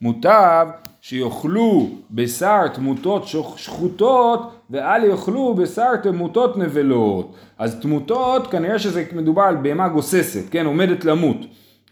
מוטב 0.01 0.67
שיאכלו 1.01 1.88
בשר 2.12 2.67
תמותות 2.67 3.27
שח- 3.27 3.57
שחוטות 3.57 4.39
ואל 4.69 5.03
יאכלו 5.03 5.53
בשר 5.53 5.95
תמותות 5.95 6.57
נבלות. 6.57 7.33
אז 7.59 7.79
תמותות 7.81 8.47
כנראה 8.47 8.79
שזה 8.79 9.03
מדובר 9.13 9.41
על 9.43 9.55
בהמה 9.55 9.88
גוססת, 9.88 10.50
כן, 10.51 10.65
עומדת 10.65 11.05
למות, 11.05 11.38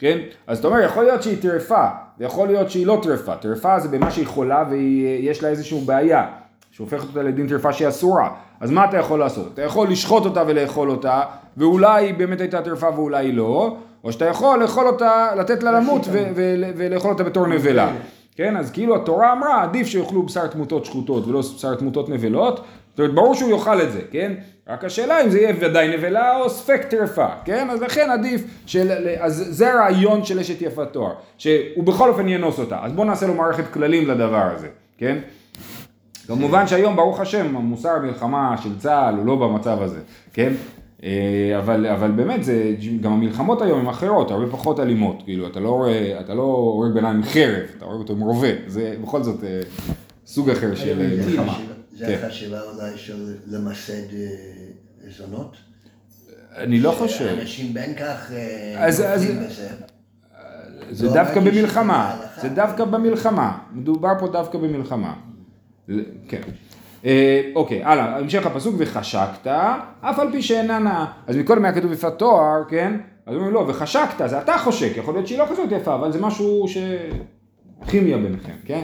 כן? 0.02 0.18
אז 0.48 0.60
אתה 0.60 0.68
אומר 0.68 0.80
יכול 0.80 1.04
להיות 1.04 1.24
שהיא 1.24 1.42
טרפה 1.42 1.86
ויכול 2.20 2.48
להיות 2.48 2.72
שהיא 2.72 2.88
לא 2.88 3.00
טרפה, 3.04 3.36
טרפה 3.36 3.80
זה 3.80 3.90
בהמה 3.90 4.12
שהיא 4.12 4.28
חולה 4.28 4.64
ויש 4.70 5.44
לה 5.44 5.50
איזושהי 5.50 5.82
בעיה 5.86 6.26
שהופכת 6.72 7.08
אותה 7.08 7.24
לדין 7.24 7.48
טרפה 7.48 7.74
שהיא 7.74 7.88
אסורה, 7.88 8.30
אז 8.60 8.72
מה 8.72 8.86
אתה 8.86 8.98
יכול 8.98 9.20
לעשות? 9.20 9.50
אתה 9.54 9.62
יכול 9.62 9.90
לשחוט 9.90 10.26
אותה 10.26 10.44
ולאכול 10.48 10.92
אותה 10.92 11.22
ואולי 11.58 12.06
היא 12.06 12.14
באמת 12.14 12.42
הייתה 12.42 12.62
טרפה 12.62 12.90
ואולי 12.96 13.32
לא, 13.32 13.76
או 14.04 14.12
שאתה 14.12 14.26
יכול 14.26 14.60
לאכול 14.60 14.88
אותה, 14.88 15.30
לתת 15.38 15.64
לה 15.64 15.72
למות 15.72 16.08
ולאכול 16.76 17.12
אותה 17.12 17.24
בתור 17.24 17.48
נבלה. 17.48 17.92
כן, 18.36 18.58
אז 18.58 18.72
כאילו 18.72 18.96
התורה 18.96 19.34
אמרה, 19.34 19.64
עדיף 19.64 19.88
שיאכלו 19.88 20.24
בשר 20.24 20.48
תמותות 20.48 20.86
שחוטות 20.86 21.28
ולא 21.28 21.40
בשר 21.40 21.76
תמותות 21.76 22.10
נבלות, 22.10 22.66
זאת 22.92 23.00
אומרת, 23.00 23.16
ברור 23.16 23.36
שהוא 23.36 23.52
יאכל 23.52 23.82
את 23.82 23.92
זה, 23.92 24.02
כן? 24.12 24.34
רק 24.68 24.84
השאלה 24.84 25.22
אם 25.22 25.30
זה 25.30 25.40
יהיה 25.40 25.54
ודאי 25.60 25.98
נבלה 25.98 26.38
או 26.38 26.50
ספק 26.50 26.86
טרפה, 26.90 27.28
כן? 27.46 27.70
אז 27.70 27.82
לכן 27.82 28.10
עדיף, 28.10 28.44
של, 28.66 28.92
אז 29.20 29.46
זה 29.50 29.74
הרעיון 29.74 30.26
של 30.26 30.40
אשת 30.40 30.62
יפת 30.62 30.88
תואר, 30.94 31.14
שהוא 31.38 31.84
בכל 31.84 32.10
אופן 32.10 32.30
ינוס 32.30 32.60
אותה, 32.60 32.80
אז 32.82 32.94
בואו 32.94 33.08
נעשה 33.08 33.28
לו 33.28 33.34
מערכת 33.34 33.74
כללים 33.74 34.08
לדבר 34.08 34.50
הזה, 34.56 34.68
כן? 34.98 35.18
כמובן 36.28 36.68
שהיום 36.68 36.96
ברוך 36.96 37.20
השם 37.20 37.56
המוסר 37.58 37.90
המלחמה 37.90 38.56
של 38.64 38.78
צה"ל 38.80 39.16
הוא 39.16 39.26
לא 39.26 39.36
במצב 39.36 39.82
הזה, 39.82 40.00
כן? 40.34 40.54
אה, 41.04 41.58
אבל, 41.58 41.86
אבל 41.88 42.12
באמת 42.12 42.44
זה, 42.44 42.76
גם 43.02 43.14
המלחמות 43.14 43.62
היום 43.62 43.80
הן 43.80 43.88
אחרות, 43.88 44.32
הרבה 44.32 44.52
פחות 44.52 44.80
אלימות, 44.80 45.22
כאילו 45.26 45.48
אתה 45.48 45.60
לא 45.60 45.70
רואה, 45.70 46.20
אתה 46.20 46.34
לא 46.34 46.84
אדם 46.98 47.06
עם 47.06 47.24
חרב, 47.24 47.64
אתה 47.78 47.86
רואה 47.86 47.98
אותו 47.98 48.14
עם 48.14 48.20
רובה, 48.20 48.48
זה 48.68 48.96
בכל 49.02 49.24
זאת 49.24 49.44
אה, 49.44 49.62
סוג 50.26 50.50
אחר 50.50 50.76
של 50.76 51.02
אה, 51.02 51.26
מלחמה. 51.28 51.60
זה 52.02 52.08
כן. 52.08 52.26
החשיבה 52.26 52.62
אולי 52.62 52.98
של 52.98 53.36
למסד 53.48 54.14
אה, 54.14 54.28
זונות? 55.18 55.58
אני 56.58 56.80
לא 56.80 56.92
חושב, 56.92 57.38
אנשים 57.42 57.74
בין 57.74 57.96
כך 57.96 58.32
אה, 58.32 58.86
אז- 58.86 59.02
בזה. 59.02 59.68
זה 60.92 61.06
לא 61.08 61.14
דווקא 61.14 61.40
במלחמה. 61.40 62.22
זה 62.42 62.50
דווקא 62.50 62.86
במלחמה, 62.86 63.58
מדובר 63.72 64.10
פה 64.20 64.28
דווקא 64.28 64.58
במלחמה. 64.58 65.14
כן. 66.28 66.42
אה, 67.06 67.52
אוקיי, 67.56 67.84
הלאה, 67.84 68.18
המשך 68.18 68.46
הפסוק, 68.46 68.76
וחשקת, 68.78 69.48
אף 70.02 70.20
על 70.20 70.32
פי 70.32 70.42
שאינה 70.42 70.80
נאה. 70.80 71.06
אז 71.28 71.36
מקודם 71.38 71.66
היה 71.66 71.74
כתוב 71.76 71.92
יפת 71.92 72.14
תואר, 72.18 72.64
כן? 72.70 73.00
אז 73.26 73.36
אומרים 73.36 73.54
לא, 73.54 73.66
וחשקת, 73.68 74.30
זה 74.30 74.42
אתה 74.42 74.58
חושק, 74.58 74.92
יכול 74.96 75.14
להיות 75.14 75.28
שהיא 75.28 75.40
לא 75.40 75.46
כזאת 75.52 75.72
יפה, 75.72 75.96
אבל 75.96 76.12
זה 76.12 76.22
משהו 76.22 76.66
ש... 76.68 76.78
כימיה 77.88 78.18
ביניכם, 78.18 78.54
כן? 78.66 78.84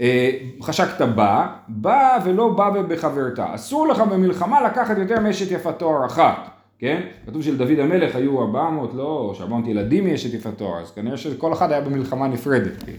אה, 0.00 0.30
חשקת 0.62 1.00
בה, 1.00 1.46
בא 1.68 2.18
ולא 2.24 2.48
בא 2.48 2.70
בחברתה. 2.88 3.54
אסור 3.54 3.88
לך 3.88 4.00
במלחמה 4.00 4.62
לקחת 4.62 4.98
יותר 4.98 5.20
מאשת 5.20 5.50
יפת 5.50 5.78
תואר 5.78 6.06
אחת, 6.06 6.50
כן? 6.78 7.00
כתוב 7.26 7.42
שלדוד 7.42 7.78
המלך 7.78 8.16
היו 8.16 8.40
400, 8.40 8.94
לא, 8.94 9.02
או 9.02 9.34
400 9.40 9.66
ילדים 9.66 10.04
מאשת 10.04 10.34
יפת 10.34 10.58
תואר, 10.58 10.80
אז 10.80 10.90
כנראה 10.90 11.16
שכל 11.16 11.52
אחד 11.52 11.72
היה 11.72 11.80
במלחמה 11.80 12.28
נפרדת. 12.28 12.82
כן? 12.82 12.92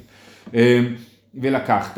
אה, 0.56 0.80
ולקחת, 1.42 1.98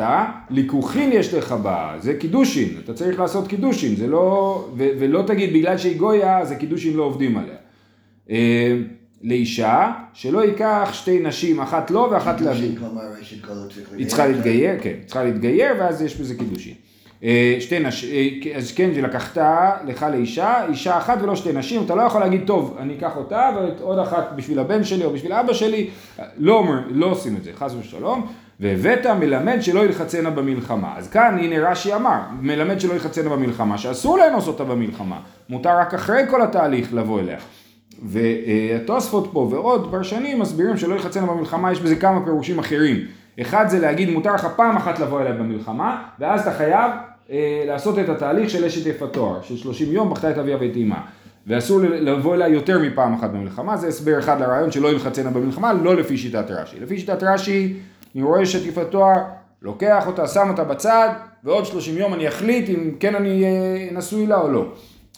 ליקוחין 0.49 1.09
יש 1.13 1.33
לך 1.33 1.51
בה, 1.51 1.93
זה 1.99 2.13
קידושין, 2.13 2.69
אתה 2.83 2.93
צריך 2.93 3.19
לעשות 3.19 3.47
קידושין, 3.47 3.95
זה 3.95 4.07
לא, 4.07 4.55
ו, 4.77 4.87
ולא 4.99 5.23
תגיד 5.27 5.53
בגלל 5.53 5.77
שהיא 5.77 5.97
גויה, 5.97 6.45
זה 6.45 6.55
קידושין 6.55 6.93
לא 6.97 7.03
עובדים 7.03 7.37
עליה. 7.37 7.55
אה, 9.23 9.29
לאישה, 9.29 9.91
שלא 10.13 10.45
ייקח 10.45 10.89
שתי 10.93 11.19
נשים, 11.19 11.59
אחת 11.59 11.91
לו 11.91 12.07
ואחת 12.11 12.41
לאביו. 12.41 12.69
אשת 13.21 13.45
כלו 13.45 13.69
צריך 13.73 13.89
היא 13.97 14.07
צריכה 14.07 14.27
להתגייר, 14.27 14.71
כן, 14.81 14.95
צריכה 15.05 15.23
להתגייר 15.23 15.73
ואז 15.79 16.01
יש 16.01 16.15
בזה 16.15 16.35
קידושין. 16.35 16.73
אה, 17.23 17.57
שתי 17.59 17.79
נשים, 17.79 18.09
אז 18.55 18.71
כן, 18.71 18.89
ולקחת 18.95 19.37
לך 19.87 20.05
לאישה, 20.11 20.67
אישה 20.69 20.97
אחת 20.97 21.17
ולא 21.21 21.35
שתי 21.35 21.53
נשים, 21.53 21.83
אתה 21.85 21.95
לא 21.95 22.01
יכול 22.01 22.21
להגיד, 22.21 22.41
טוב, 22.45 22.77
אני 22.79 22.97
אקח 22.97 23.17
אותה 23.17 23.49
ועוד 23.55 23.99
אחת 23.99 24.31
בשביל 24.35 24.59
הבן 24.59 24.83
שלי 24.83 25.05
או 25.05 25.13
בשביל 25.13 25.33
אבא 25.33 25.53
שלי, 25.53 25.89
לא, 26.37 26.53
אומר, 26.53 26.79
לא 26.89 27.05
עושים 27.05 27.35
את 27.35 27.43
זה, 27.43 27.51
חס 27.55 27.73
ושלום, 27.79 28.27
והבאת 28.59 29.05
מלמד 29.05 29.57
שלא 29.61 29.85
ילחצנה 29.85 30.29
במלחמה. 30.29 30.93
אז 30.97 31.09
כאן 31.09 31.37
הנה 31.41 31.69
רש"י 31.69 31.93
אמר, 31.93 32.19
מלמד 32.41 32.79
שלא 32.79 32.93
ילחצנה 32.93 33.29
במלחמה, 33.29 33.77
שאסור 33.77 34.17
לאנוס 34.17 34.47
אותה 34.47 34.63
במלחמה, 34.63 35.19
מותר 35.49 35.77
רק 35.77 35.93
אחרי 35.93 36.23
כל 36.29 36.41
התהליך 36.41 36.93
לבוא 36.93 37.19
אליה. 37.19 37.37
והתוספות 38.01 39.29
פה 39.33 39.39
ועוד 39.51 39.91
פרשנים 39.91 40.39
מסבירים 40.39 40.77
שלא 40.77 40.95
יחצנה 40.95 41.25
במלחמה, 41.25 41.71
יש 41.71 41.79
בזה 41.79 41.95
כמה 41.95 42.25
פירושים 42.25 42.59
אחרים. 42.59 42.97
אחד 43.41 43.65
זה 43.69 43.79
להגיד 43.79 44.09
מותר 44.09 44.33
לך 44.33 44.47
פעם 44.55 44.77
אחת 44.77 44.99
לבוא 44.99 45.21
אליה 45.21 45.33
במלחמה, 45.33 46.03
ואז 46.19 46.41
אתה 46.41 46.51
חייב 46.51 46.91
אה, 47.31 47.63
לעשות 47.67 47.99
את 47.99 48.09
התהליך 48.09 48.49
של 48.49 48.65
אשת 48.65 48.85
יפת 48.85 49.13
תואר, 49.13 49.41
של 49.41 49.57
30 49.57 49.91
יום 49.91 50.09
בכתה 50.09 50.31
את 50.31 50.37
אביה 50.37 50.57
ואת 50.61 50.77
אמה. 50.77 51.01
ואסור 51.47 51.79
לבוא 51.81 52.35
אליה 52.35 52.47
יותר 52.47 52.79
מפעם 52.79 53.13
אחת 53.13 53.29
במלחמה, 53.29 53.77
זה 53.77 53.87
הסבר 53.87 54.19
אחד 54.19 54.41
לרעיון 54.41 54.71
שלא 54.71 54.91
יחצנה 54.91 55.29
במלחמה, 55.29 55.73
לא 55.73 55.95
לפי 55.95 56.17
שיטת 56.17 56.45
רש"י. 56.49 56.79
לפי 56.79 56.99
שיטת 56.99 57.23
רש"י, 57.23 57.73
אני 58.15 58.23
רואה 58.23 58.43
אשת 58.43 58.65
יפת 58.65 58.87
תואר, 58.91 59.17
לוקח 59.61 60.07
אותה, 60.07 60.27
שם 60.27 60.49
אותה 60.49 60.63
בצד, 60.63 61.09
ועוד 61.43 61.65
30 61.65 61.97
יום 61.97 62.13
אני 62.13 62.27
אחליט 62.27 62.69
אם 62.69 62.91
כן 62.99 63.15
אני 63.15 63.43
אה, 63.43 63.97
נשוי 63.97 64.27
לה 64.27 64.41
או 64.41 64.51
לא. 64.51 64.65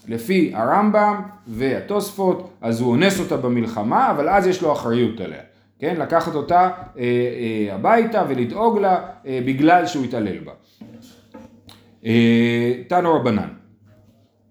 לפי 0.07 0.51
הרמב"ם 0.55 1.21
והתוספות, 1.47 2.49
אז 2.61 2.81
הוא 2.81 2.91
אונס 2.91 3.19
אותה 3.19 3.37
במלחמה, 3.37 4.11
אבל 4.11 4.29
אז 4.29 4.47
יש 4.47 4.61
לו 4.61 4.73
אחריות 4.73 5.21
עליה. 5.21 5.41
כן? 5.79 5.95
לקחת 5.99 6.35
אותה 6.35 6.59
אה, 6.61 7.03
אה, 7.03 7.75
הביתה 7.75 8.23
ולדאוג 8.29 8.79
לה 8.79 8.99
אה, 9.27 9.39
בגלל 9.45 9.85
שהוא 9.85 10.05
התעלל 10.05 10.37
בה. 10.37 10.51
אה, 12.05 12.73
תנו 12.87 13.13
רבנן. 13.13 13.47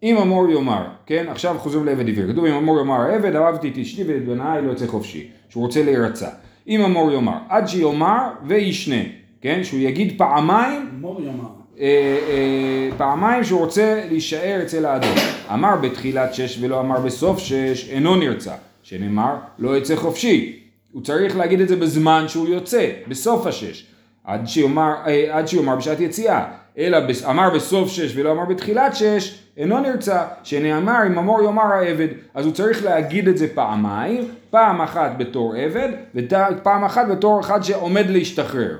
אם 0.02 0.16
אמור 0.16 0.50
יאמר, 0.50 0.86
כן? 1.06 1.26
עכשיו 1.28 1.56
חוזרים 1.58 1.86
לעבד 1.86 2.08
עברי. 2.08 2.32
כתוב 2.32 2.44
אם 2.44 2.54
אמור 2.54 2.78
יאמר 2.78 3.00
העבד, 3.00 3.36
אהבתי 3.36 3.68
את 3.68 3.78
אשתי 3.78 4.04
ואת 4.04 4.24
בניי 4.24 4.62
לא 4.62 4.70
יוצא 4.70 4.86
חופשי. 4.86 5.30
שהוא 5.48 5.64
רוצה 5.64 5.84
להירצע. 5.84 6.28
אם 6.68 6.80
אמור 6.80 7.12
יאמר, 7.12 7.38
עד 7.48 7.68
שיאמר 7.68 8.30
וישנה, 8.46 9.02
כן? 9.40 9.64
שהוא 9.64 9.80
יגיד 9.80 10.18
פעמיים 10.18 10.88
מור 11.00 11.20
יאמר. 11.22 11.61
אה, 11.82 11.88
אה, 12.28 12.88
פעמיים 12.96 13.44
שהוא 13.44 13.60
רוצה 13.60 14.02
להישאר 14.08 14.60
אצל 14.62 14.86
האדון. 14.86 15.14
אמר 15.52 15.76
בתחילת 15.76 16.34
שש 16.34 16.58
ולא 16.60 16.80
אמר 16.80 17.00
בסוף 17.00 17.38
שש, 17.38 17.88
אינו 17.90 18.16
נרצע. 18.16 18.54
שנאמר, 18.82 19.34
לא 19.58 19.76
יצא 19.76 19.96
חופשי. 19.96 20.58
הוא 20.92 21.02
צריך 21.02 21.36
להגיד 21.36 21.60
את 21.60 21.68
זה 21.68 21.76
בזמן 21.76 22.24
שהוא 22.28 22.48
יוצא, 22.48 22.90
בסוף 23.08 23.46
השש. 23.46 23.86
עד 24.24 24.48
שיאמר, 24.48 24.92
אה, 25.06 25.38
עד 25.38 25.48
שיאמר 25.48 25.76
בשעת 25.76 26.00
יציאה. 26.00 26.44
אלא 26.78 26.98
אמר 27.30 27.50
בסוף 27.54 27.88
שש 27.88 28.16
ולא 28.16 28.32
אמר 28.32 28.44
בתחילת 28.44 28.96
שש, 28.96 29.38
אינו 29.56 29.80
נרצע. 29.80 30.24
שנאמר, 30.42 31.06
אם 31.06 31.18
אמור 31.18 31.42
יאמר 31.42 31.72
העבד, 31.72 32.08
אז 32.34 32.46
הוא 32.46 32.54
צריך 32.54 32.84
להגיד 32.84 33.28
את 33.28 33.38
זה 33.38 33.54
פעמיים, 33.54 34.28
פעם 34.50 34.80
אחת 34.80 35.10
בתור 35.18 35.54
עבד, 35.54 35.88
ופעם 36.14 36.84
אחת 36.84 37.08
בתור 37.08 37.40
אחד 37.40 37.62
שעומד 37.62 38.06
להשתחרר. 38.10 38.76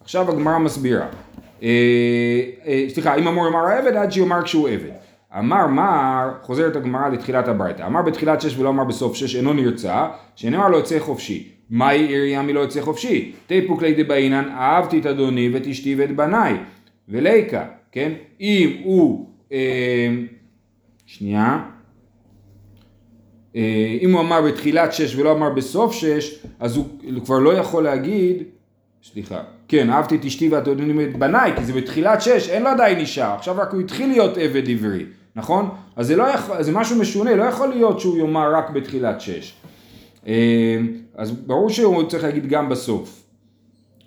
עכשיו 0.00 0.30
הגמרא 0.30 0.58
מסבירה. 0.58 1.06
אה, 1.62 1.68
אה, 2.66 2.84
סליחה, 2.88 3.14
אם 3.14 3.28
אמור 3.28 3.44
יאמר 3.46 3.66
העבד 3.66 3.96
עד 3.96 4.12
שיאמר 4.12 4.42
כשהוא 4.42 4.68
עבד. 4.68 4.90
אמר 5.38 5.66
מר, 5.66 6.30
חוזרת 6.42 6.76
הגמרא 6.76 7.08
לתחילת 7.08 7.48
הברייתא, 7.48 7.86
אמר 7.86 8.02
בתחילת 8.02 8.40
שש 8.40 8.58
ולא 8.58 8.68
אמר 8.68 8.84
בסוף 8.84 9.14
שש 9.14 9.36
אינו 9.36 9.52
נרצע, 9.52 10.06
שנאמר 10.36 10.68
לא 10.68 10.76
יוצא 10.76 10.98
חופשי. 10.98 11.48
מהי 11.70 12.06
עירייה 12.06 12.42
מלא 12.42 12.60
יוצא 12.60 12.80
חופשי? 12.80 13.32
תיפוק 13.46 13.82
לידי 13.82 14.04
באינן, 14.04 14.48
אהבתי 14.48 14.98
את 14.98 15.06
אדוני 15.06 15.50
ואת 15.52 15.66
אשתי 15.66 15.94
ואת 15.94 16.16
בניי. 16.16 16.54
וליקה, 17.08 17.64
כן? 17.92 18.12
אם 18.40 18.76
הוא, 18.84 19.30
אה, 19.52 20.08
שנייה, 21.06 21.58
אם 24.00 24.12
הוא 24.12 24.20
אמר 24.20 24.42
בתחילת 24.42 24.92
שש 24.92 25.16
ולא 25.16 25.32
אמר 25.32 25.50
בסוף 25.50 25.92
שש, 25.92 26.44
אז 26.60 26.76
הוא 26.76 26.86
כבר 27.24 27.38
לא 27.38 27.52
יכול 27.52 27.84
להגיד, 27.84 28.42
סליחה, 29.12 29.40
כן, 29.68 29.90
אהבתי 29.90 30.16
את 30.16 30.24
אשתי 30.24 30.48
ואת 30.48 30.68
אדוני 30.68 31.04
ואת 31.04 31.16
בניי, 31.18 31.52
כי 31.56 31.64
זה 31.64 31.72
בתחילת 31.72 32.22
שש, 32.22 32.48
אין 32.48 32.62
לו 32.62 32.68
עדיין 32.68 32.98
אישה, 32.98 33.34
עכשיו 33.34 33.56
רק 33.58 33.72
הוא 33.72 33.80
התחיל 33.80 34.08
להיות 34.08 34.36
עבד 34.36 34.70
עברי, 34.70 35.04
נכון? 35.36 35.68
אז 35.96 36.06
זה, 36.06 36.16
לא 36.16 36.22
יכול, 36.22 36.62
זה 36.62 36.72
משהו 36.72 36.98
משונה, 36.98 37.36
לא 37.36 37.44
יכול 37.44 37.68
להיות 37.68 38.00
שהוא 38.00 38.18
יאמר 38.18 38.54
רק 38.54 38.70
בתחילת 38.70 39.20
שש. 39.20 39.54
אה, 40.26 40.78
אז 41.14 41.30
ברור 41.30 41.70
שהוא 41.70 42.02
צריך 42.08 42.24
להגיד 42.24 42.46
גם 42.46 42.68
בסוף. 42.68 43.22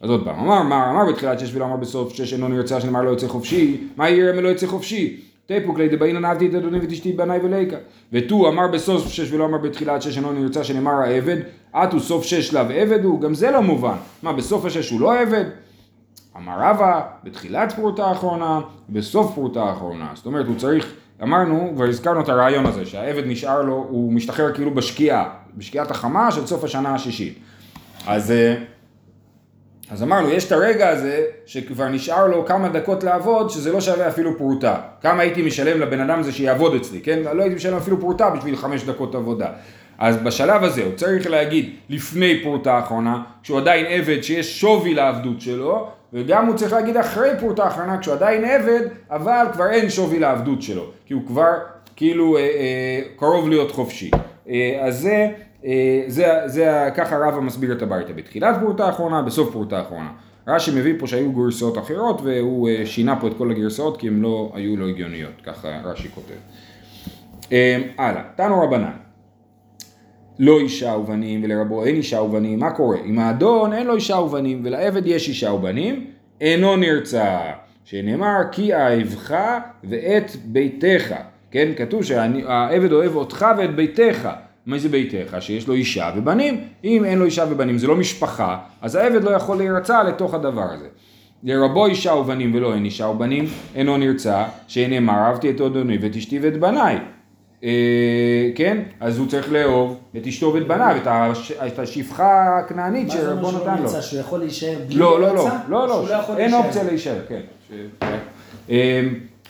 אז 0.01 0.09
עוד 0.09 0.23
פעם, 0.25 0.39
אמר, 0.39 0.61
אמר, 0.61 0.89
אמר 0.91 1.11
בתחילת 1.11 1.39
שש 1.39 1.55
ולא 1.55 1.65
אמר 1.65 1.77
בסוף 1.77 2.13
שש 2.13 2.33
אינו 2.33 2.47
נרצה 2.47 2.81
שנאמר 2.81 3.01
לא 3.01 3.09
יוצא 3.09 3.27
חופשי, 3.27 3.77
מה 3.95 4.09
יראה 4.09 4.33
מלא 4.33 4.47
יוצא 4.47 4.67
חופשי? 4.67 5.21
תיפוק 5.49 5.77
לידי 5.77 5.97
באינן 5.97 6.25
אהבתי 6.25 6.47
את 6.47 6.53
אדוני 6.53 6.79
ואת 6.79 6.91
אשתי 6.91 7.13
בניי 7.13 7.39
וליקה. 7.43 7.77
ותו 8.13 8.49
אמר 8.49 8.67
בסוף 8.67 9.07
שש 9.07 9.31
ולא 9.31 9.45
אמר 9.45 9.57
בתחילת 9.57 10.01
שש 10.01 10.17
אינו 10.17 10.33
נרצה 10.33 10.63
שנאמר 10.63 10.91
העבד, 10.91 11.37
עטו 11.73 11.99
סוף 11.99 12.23
שש 12.23 12.53
לאו 12.53 12.61
עבד 12.61 13.03
הוא, 13.03 13.21
גם 13.21 13.33
זה 13.33 13.51
לא 13.51 13.61
מובן. 13.61 13.95
מה 14.23 14.33
בסוף 14.33 14.65
השש 14.65 14.89
הוא 14.89 15.01
לא 15.01 15.19
עבד? 15.19 15.45
אמר 16.37 16.53
רבא, 16.59 17.01
בתחילת 17.23 17.71
פרוטה 17.71 18.05
האחרונה, 18.05 18.61
בסוף 18.89 19.35
פרוטה 19.35 19.63
האחרונה. 19.63 20.11
זאת 20.13 20.25
אומרת, 20.25 20.45
הוא 20.45 20.55
צריך, 20.55 20.93
אמרנו, 21.23 21.71
כבר 21.75 21.85
הזכרנו 21.85 22.21
את 22.21 22.29
הרעיון 22.29 22.65
הזה, 22.65 22.85
שהעבד 22.85 23.23
נשאר 23.25 23.61
לו, 23.61 23.85
הוא 23.89 24.13
משתחרר 24.13 24.53
כאילו 24.53 24.71
בשקיעה, 24.71 25.29
בשקיעת 25.57 25.91
החמה 25.91 26.31
של 26.31 26.45
סוף 26.45 26.63
השנה 26.63 26.95
השישית. 26.95 27.39
אז, 28.07 28.33
אז 29.91 30.03
אמרנו, 30.03 30.29
יש 30.29 30.47
את 30.47 30.51
הרגע 30.51 30.89
הזה, 30.89 31.25
שכבר 31.45 31.87
נשאר 31.87 32.27
לו 32.27 32.45
כמה 32.45 32.69
דקות 32.69 33.03
לעבוד, 33.03 33.49
שזה 33.49 33.71
לא 33.71 33.81
שווה 33.81 34.07
אפילו 34.07 34.37
פרוטה. 34.37 34.75
כמה 35.01 35.21
הייתי 35.21 35.41
משלם 35.41 35.79
לבן 35.79 35.99
אדם 35.99 36.19
הזה 36.19 36.31
שיעבוד 36.31 36.75
אצלי, 36.75 37.01
כן? 37.01 37.19
לא 37.33 37.41
הייתי 37.41 37.55
משלם 37.55 37.77
אפילו 37.77 37.99
פרוטה 37.99 38.29
בשביל 38.29 38.55
חמש 38.55 38.83
דקות 38.83 39.15
עבודה. 39.15 39.47
אז 39.97 40.17
בשלב 40.17 40.63
הזה 40.63 40.83
הוא 40.83 40.95
צריך 40.95 41.29
להגיד 41.29 41.69
לפני 41.89 42.43
פרוטה 42.43 42.73
האחרונה, 42.73 43.23
כשהוא 43.43 43.57
עדיין 43.57 43.85
עבד 43.85 44.21
שיש 44.21 44.61
שווי 44.61 44.93
לעבדות 44.93 45.41
שלו, 45.41 45.89
וגם 46.13 46.47
הוא 46.47 46.55
צריך 46.55 46.73
להגיד 46.73 46.97
אחרי 46.97 47.29
פרוטה 47.39 47.63
האחרונה 47.63 47.97
כשהוא 47.97 48.13
עדיין 48.15 48.45
עבד, 48.45 48.81
אבל 49.09 49.45
כבר 49.53 49.69
אין 49.69 49.89
שווי 49.89 50.19
לעבדות 50.19 50.61
שלו, 50.61 50.85
כי 51.05 51.13
הוא 51.13 51.21
כבר 51.27 51.53
כאילו 51.95 52.37
אה, 52.37 52.41
אה, 52.41 53.01
קרוב 53.17 53.49
להיות 53.49 53.71
חופשי. 53.71 54.11
אה, 54.49 54.79
אז 54.81 54.99
זה, 54.99 55.27
זה, 56.07 56.27
זה 56.45 56.89
ככה 56.95 57.17
רבא 57.17 57.39
מסביר 57.39 57.71
את 57.71 57.81
הביתה, 57.81 58.13
בתחילת 58.13 58.55
פרוטה 58.59 58.85
האחרונה, 58.85 59.21
בסוף 59.21 59.51
פרוטה 59.51 59.77
האחרונה. 59.77 60.09
רש"י 60.47 60.71
מביא 60.79 60.93
פה 60.99 61.07
שהיו 61.07 61.31
גרסאות 61.31 61.77
אחרות 61.77 62.21
והוא 62.23 62.69
אה, 62.69 62.85
שינה 62.85 63.19
פה 63.19 63.27
את 63.27 63.33
כל 63.37 63.51
הגרסאות 63.51 63.97
כי 63.97 64.07
הן 64.07 64.21
לא 64.21 64.51
היו 64.53 64.77
לא 64.77 64.87
הגיוניות, 64.87 65.33
ככה 65.43 65.67
רש"י 65.83 66.09
כותב. 66.15 66.33
אה, 67.51 67.77
הלאה, 67.97 68.21
תנו 68.35 68.61
רבנן. 68.61 68.91
לא 70.39 70.59
אישה 70.59 70.89
ובנים 70.89 71.43
ולרבו 71.43 71.85
אין 71.85 71.95
אישה 71.95 72.21
ובנים, 72.21 72.59
מה 72.59 72.71
קורה? 72.71 72.97
אם 73.05 73.19
האדון 73.19 73.73
אין 73.73 73.87
לו 73.87 73.95
אישה 73.95 74.15
ובנים 74.15 74.61
ולעבד 74.65 75.07
יש 75.07 75.27
אישה 75.27 75.51
ובנים, 75.51 76.07
אינו 76.41 76.75
נרצע. 76.75 77.51
שנאמר 77.83 78.37
כי 78.51 78.75
אהבך 78.75 79.35
ואת 79.83 80.31
ביתך. 80.45 81.15
כן, 81.51 81.71
כתוב 81.77 82.03
שהעבד 82.03 82.91
אוהב 82.91 83.15
אותך 83.15 83.45
ואת 83.57 83.75
ביתך. 83.75 84.29
מה 84.65 84.77
זה 84.77 84.89
ביתך? 84.89 85.37
שיש 85.39 85.67
לו 85.67 85.73
אישה 85.73 86.11
ובנים. 86.15 86.61
אם 86.83 87.05
אין 87.05 87.19
לו 87.19 87.25
אישה 87.25 87.45
ובנים, 87.49 87.77
זה 87.77 87.87
לא 87.87 87.95
משפחה, 87.95 88.57
אז 88.81 88.95
העבד 88.95 89.23
לא 89.23 89.29
יכול 89.31 89.57
להירצע 89.57 90.03
לתוך 90.03 90.33
הדבר 90.33 90.65
הזה. 90.73 90.85
לרבו 91.43 91.85
אישה 91.85 92.13
ובנים 92.13 92.55
ולא 92.55 92.73
אין 92.73 92.85
אישה 92.85 93.05
ובנים, 93.07 93.45
אינו 93.75 93.97
נרצע, 93.97 94.43
שנאמר 94.67 95.13
אהבתי 95.13 95.49
את 95.49 95.61
אדוני 95.61 95.97
ואת 96.01 96.15
אשתי 96.15 96.39
ואת 96.41 96.59
בניי. 96.59 96.97
אה, 97.63 97.69
כן? 98.55 98.77
אז 98.99 99.17
הוא 99.17 99.27
צריך 99.27 99.51
לאהוב 99.51 99.99
את 100.17 100.27
אשתו 100.27 100.53
ואת 100.53 100.67
בניו, 100.67 100.95
את, 101.01 101.07
הש, 101.07 101.51
את 101.51 101.79
השפחה 101.79 102.31
הכנענית 102.59 103.11
שרבו 103.11 103.51
נתן 103.51 103.75
לו. 103.77 103.81
מה 103.81 103.87
זה 103.87 103.95
אומר 103.97 104.01
שהוא 104.01 104.19
יכול 104.19 104.39
להישאר 104.39 104.75
בלי 104.87 104.95
לא, 104.95 105.21
לא, 105.21 105.35
לא? 105.35 105.47
לא, 105.69 105.87
לא, 105.87 106.03
שהוא 106.07 106.17
יכול 106.17 106.37
אין. 106.37 106.53
אופציה 106.53 106.83
להישאר, 106.83 107.19
כן. 107.29 107.41
ש- 107.69 108.05
אה, 108.69 109.01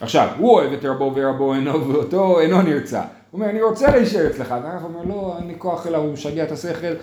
עכשיו, 0.01 0.27
הוא 0.37 0.49
אוהב 0.49 0.73
את 0.73 0.85
רבו 0.85 1.11
ורבו 1.15 1.53
אינו 1.53 1.87
ואותו 1.87 2.39
אינו 2.39 2.61
נרצע. 2.61 3.01
הוא 3.31 3.39
אומר, 3.39 3.49
אני 3.49 3.61
רוצה 3.61 3.91
להישאר 3.95 4.27
אצלך, 4.27 4.55
והרב 4.63 4.83
אומר, 4.83 5.03
לא, 5.03 5.35
אין 5.39 5.47
לי 5.47 5.53
כוח 5.57 5.87
אליו, 5.87 6.01
הוא 6.01 6.13
משגע 6.13 6.43
את 6.43 6.51
השכל. 6.51 6.93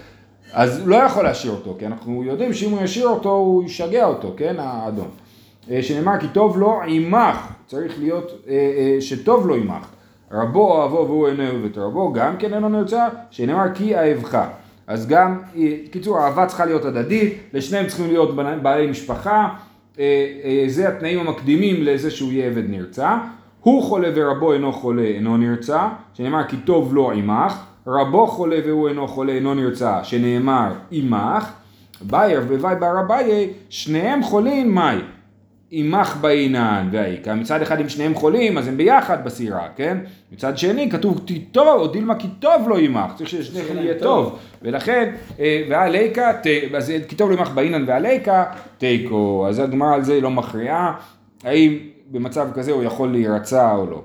אז 0.53 0.79
הוא 0.79 0.89
לא 0.89 0.97
יכול 0.97 1.25
להשאיר 1.25 1.53
אותו, 1.53 1.77
כי 1.79 1.87
אנחנו 1.87 2.25
יודעים 2.25 2.53
שאם 2.53 2.71
הוא 2.71 2.83
ישאיר 2.83 3.09
אותו, 3.09 3.31
הוא 3.31 3.65
ישגע 3.65 4.05
אותו, 4.05 4.35
כן, 4.37 4.57
האדון. 4.59 5.09
אה, 5.71 5.83
שנאמר, 5.83 6.21
כי 6.21 6.27
טוב 6.29 6.59
לו 6.59 6.81
עמך, 6.87 7.37
צריך 7.67 7.99
להיות 7.99 8.33
אה, 8.49 8.55
אה, 8.55 9.01
שטוב 9.01 9.47
לו 9.47 9.55
עמך. 9.55 9.87
רבו 10.33 10.73
אוהבו 10.73 10.97
והוא 10.97 11.29
אינו 11.29 11.43
אוהב 11.43 11.65
את 11.65 11.79
רבו, 11.79 12.13
גם 12.13 12.37
כן 12.37 12.55
אינו 12.55 12.69
נרצע, 12.69 13.09
שנאמר 13.31 13.75
כי 13.75 13.97
אהבך. 13.97 14.45
אז 14.87 15.07
גם, 15.07 15.41
קיצור, 15.91 16.19
האהבה 16.19 16.47
צריכה 16.47 16.65
להיות 16.65 16.85
הדדית, 16.85 17.39
לשניהם 17.53 17.87
צריכים 17.87 18.07
להיות 18.07 18.37
בעלי 18.63 18.87
משפחה, 18.87 19.49
זה 20.67 20.89
התנאים 20.89 21.19
המקדימים 21.19 21.83
לזה 21.83 22.11
שהוא 22.11 22.33
יהיה 22.33 22.47
עבד 22.47 22.71
נרצע. 22.71 23.19
הוא 23.67 23.83
חולה 23.83 24.09
ורבו 24.15 24.53
אינו 24.53 24.73
חולה 24.73 25.03
אינו 25.03 25.37
נרצע, 25.37 25.89
שנאמר 26.15 26.45
כי 26.49 26.57
טוב 26.57 26.95
לו 26.95 27.11
עמך, 27.13 27.55
רבו 27.87 28.27
חולה 28.27 28.57
והוא 28.67 28.89
אינו 28.89 29.09
חולה 29.09 29.33
אינו 29.33 29.55
נרצע, 29.55 29.99
שנאמר 30.05 30.73
עמך, 30.91 31.53
בייר 32.01 32.43
ובאי 32.49 32.75
בר 32.81 33.01
אביי, 33.07 33.49
שניהם 33.69 34.23
חולים 34.23 34.75
מאי? 34.75 34.97
עמך 35.71 36.17
בעינן 36.21 36.89
והאיכה, 36.93 37.35
מצד 37.35 37.63
אחד 37.63 37.81
אם 37.81 37.89
שניהם 37.89 38.15
חולים 38.15 38.59
אז 38.59 38.69
הם 38.69 38.77
ביחד 38.77 39.25
בסירה, 39.25 39.69
כן? 39.77 39.99
מצד 40.33 40.59
שני 40.59 40.91
כתוב 40.91 41.21
כי 41.27 41.39
טוב, 41.39 41.69
או 41.81 41.87
דילמה 41.87 42.15
כי 42.15 42.29
טוב 42.41 42.69
לו 42.69 42.77
עמך, 42.79 43.13
צריך 43.17 43.29
ששניכם 43.31 43.77
יהיה 43.77 43.95
טוב, 43.99 44.39
ולכן, 44.63 45.13
אה, 45.41 45.63
והליקה, 45.71 46.33
ת- 46.43 46.47
אז 46.77 46.93
כי 47.09 47.15
טוב 47.17 47.31
לו 47.31 47.39
עמך 47.39 47.51
בעינן 47.55 47.85
והליקה, 47.87 48.45
תיקו, 48.79 49.45
אז 49.49 49.59
הגמרא 49.59 49.95
על 49.95 50.05
זה 50.05 50.21
לא 50.21 50.31
מכריעה, 50.31 50.93
האם 51.45 51.79
במצב 52.11 52.49
כזה 52.55 52.73
הוא 52.73 52.83
יכול 52.83 53.13
להירצע 53.13 53.73
או 53.75 53.87
לא. 53.91 54.03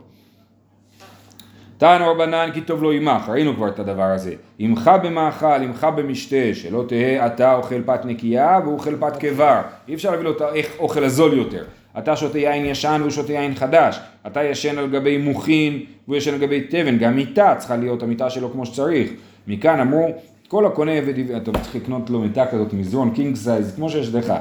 תנו 1.78 2.12
רבנן 2.12 2.50
כי 2.54 2.62
טוב 2.62 2.84
לו 2.84 2.92
עמך, 2.92 3.30
ראינו 3.30 3.56
כבר 3.56 3.68
את 3.68 3.80
הדבר 3.80 4.04
הזה. 4.04 4.34
עמך 4.60 4.92
במאכל, 5.04 5.64
עמך 5.64 5.88
במשתה, 5.96 6.54
שלא 6.54 6.84
תהא 6.88 7.26
אתה 7.26 7.54
אוכל 7.56 7.82
פת 7.86 8.06
נקייה 8.06 8.60
והוא 8.64 8.74
אוכל 8.74 8.96
פת 9.00 9.18
קבר. 9.18 9.62
אי 9.88 9.94
אפשר 9.94 10.12
להביא 10.12 10.24
לו 10.26 10.32
את 10.32 10.42
האיך- 10.42 10.76
אוכל 10.80 11.04
הזול 11.04 11.34
יותר. 11.38 11.64
אתה 11.98 12.16
שותה 12.16 12.40
יין 12.40 12.66
ישן 12.66 12.98
והוא 13.00 13.12
שותה 13.12 13.34
יין 13.34 13.56
חדש. 13.56 14.00
אתה 14.28 14.44
ישן 14.44 14.78
על 14.78 14.88
גבי 14.90 15.18
מוחין 15.18 15.80
והוא 16.08 16.18
ישן 16.18 16.34
על 16.34 16.40
גבי 16.40 16.62
תבן. 16.62 16.98
גם 16.98 17.16
מיטה 17.16 17.56
צריכה 17.58 17.76
להיות 17.76 18.04
המיטה 18.04 18.30
שלו 18.30 18.52
כמו 18.52 18.66
שצריך. 18.66 19.12
מכאן 19.48 19.80
אמרו, 19.80 20.08
כל 20.48 20.66
הקונה 20.66 20.92
עברי, 20.92 21.26
אתה 21.38 21.52
צריך 21.52 21.76
לקנות 21.76 22.10
לו 22.10 22.20
מיטה 22.20 22.46
כזאת, 22.52 22.74
מזרון 22.74 23.12
king 23.14 23.36
size, 23.36 23.76
כמו 23.76 23.90
שיש 23.90 24.14
לך. 24.16 24.34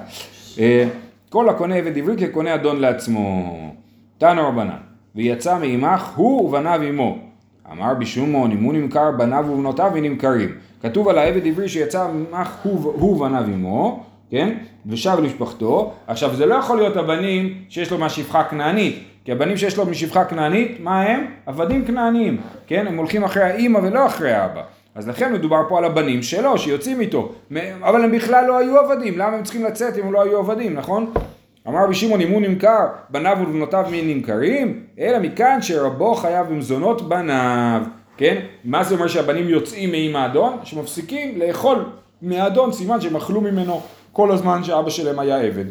כל 1.31 1.49
הקונה 1.49 1.75
עבד 1.75 1.99
עברי 1.99 2.17
כקונה 2.19 2.55
אדון 2.55 2.81
לעצמו. 2.81 3.75
תנו 4.19 4.49
רבנן, 4.49 4.77
ויצא 5.15 5.59
מעמך 5.59 6.13
הוא 6.17 6.45
ובניו 6.45 6.81
עמו. 6.83 7.19
אמר 7.73 7.95
רבי 7.95 8.12
שמעון, 8.12 8.51
אם 8.51 8.63
הוא 8.63 8.75
נמכר 8.75 9.11
בניו 9.19 9.45
ובנותיו 9.51 9.91
מי 9.95 10.06
נמכרים. 10.06 10.49
כתוב 10.83 11.09
על 11.09 11.19
העבד 11.19 11.47
עברי 11.47 11.69
שיצא 11.69 12.09
ממך 12.09 12.57
הוא, 12.63 13.05
ובניו 13.05 13.45
עמו, 13.45 14.05
כן? 14.31 14.55
ושב 14.87 15.17
למשפחתו. 15.19 15.93
עכשיו 16.07 16.35
זה 16.35 16.47
לא 16.47 16.55
יכול 16.55 16.77
להיות 16.77 16.97
הבנים 16.97 17.55
שיש 17.69 17.91
לו 17.91 17.99
מהשפחה 17.99 18.41
הכנענית, 18.41 19.05
כי 19.25 19.33
הבנים 19.33 19.57
שיש 19.57 19.77
לו 19.77 19.87
משפחה 19.87 20.25
כנענית, 20.25 20.77
מה 20.81 21.01
הם? 21.01 21.27
עבדים 21.47 21.85
כנעניים, 21.85 22.41
כן? 22.67 22.87
הם 22.87 22.97
הולכים 22.97 23.25
אחרי 23.25 23.43
האימא 23.43 23.79
ולא 23.79 24.07
אחרי 24.07 24.33
האבא. 24.33 24.63
אז 24.95 25.09
לכן 25.09 25.33
מדובר 25.33 25.63
פה 25.69 25.79
על 25.79 25.85
הבנים 25.85 26.23
שלו, 26.23 26.59
שיוצאים 26.59 27.01
איתו. 27.01 27.33
אבל 27.83 28.05
הם 28.05 28.13
בכלל 28.13 28.45
לא 28.47 28.59
היו 28.59 28.79
עבדים, 28.79 29.19
למה 29.19 29.37
הם 29.37 29.43
צריכים 29.43 29.65
לצאת 29.65 29.99
אם 29.99 30.07
הם 30.07 30.13
לא 30.13 30.23
היו 30.23 30.39
עבדים, 30.39 30.75
נכון? 30.75 31.13
אמר 31.69 31.85
רבי 31.85 31.95
שמעון 31.95 32.21
אם 32.21 32.31
הוא 32.31 32.43
נמכר, 32.43 32.87
בניו 33.11 33.37
ובנותיו 33.43 33.87
מי 33.91 34.15
נמכרים? 34.15 34.83
אלא 34.99 35.19
מכאן 35.19 35.59
שרבו 35.63 36.15
חייב 36.15 36.47
במזונות 36.47 37.09
בניו, 37.09 37.83
כן? 38.17 38.37
מה 38.65 38.85
זה 38.85 38.95
אומר 38.95 39.09
שהבנים 39.09 39.49
יוצאים 39.49 39.93
מעם 39.93 40.23
האדון? 40.23 40.59
שמפסיקים 40.65 41.39
לאכול 41.41 41.85
מהאדון, 42.23 42.73
סימן 42.73 43.01
שהם 43.01 43.17
אכלו 43.17 43.41
ממנו 43.41 43.81
כל 44.13 44.33
הזמן 44.33 44.65
שאבא 44.65 44.91
שלהם 44.91 45.19
היה 45.19 45.41
עבד. 45.41 45.65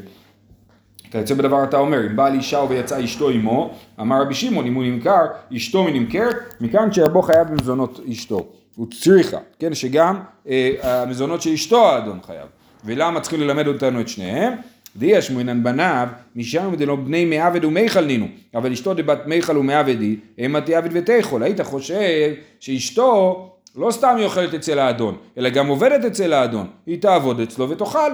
כיוצא 1.11 1.33
בדבר 1.33 1.63
אתה 1.63 1.77
אומר, 1.77 2.07
אם 2.07 2.15
בעל 2.15 2.33
אישה 2.33 2.59
ויצא 2.69 3.03
אשתו 3.03 3.29
עמו, 3.29 3.73
אמר 3.99 4.21
רבי 4.21 4.33
שמעון, 4.33 4.65
אם 4.65 4.73
הוא 4.73 4.83
נמכר, 4.83 5.25
אשתו 5.55 5.83
מנמכרת, 5.83 6.53
מכאן 6.61 6.91
שרבו 6.91 7.21
חייב 7.21 7.47
במזונות 7.47 7.99
אשתו. 8.11 8.47
הוא 8.75 8.87
צריכה, 8.91 9.37
כן, 9.59 9.73
שגם 9.73 10.19
אה, 10.49 10.71
המזונות 10.83 11.41
של 11.41 11.53
אשתו 11.53 11.89
האדון 11.89 12.19
חייב. 12.25 12.47
ולמה 12.85 13.19
צריכים 13.19 13.41
ללמד 13.41 13.67
אותנו 13.67 14.01
את 14.01 14.07
שניהם? 14.07 14.53
דיה 14.95 15.21
שמואנן 15.21 15.63
בניו, 15.63 16.07
משם 16.35 16.75
דלא 16.75 16.95
בני 16.95 17.25
מעבד 17.25 17.65
ומיכל 17.65 18.05
נינו, 18.05 18.27
אבל 18.55 18.71
אשתו 18.71 18.93
דבת 18.93 19.19
מיכל 19.25 19.57
ומעבדי, 19.57 20.15
המה 20.37 20.61
תעבד 20.61 20.89
ותיכול. 20.93 21.43
היית 21.43 21.61
חושב 21.61 22.33
שאשתו 22.59 23.45
לא 23.75 23.91
סתם 23.91 24.15
היא 24.17 24.25
אוכלת 24.25 24.53
אצל 24.53 24.79
האדון, 24.79 25.17
אלא 25.37 25.49
גם 25.49 25.67
עובדת 25.67 26.05
אצל 26.05 26.33
האדון. 26.33 26.67
היא 26.85 27.01
תעבוד 27.01 27.39
אצלו 27.39 27.69
ותאכל. 27.69 28.11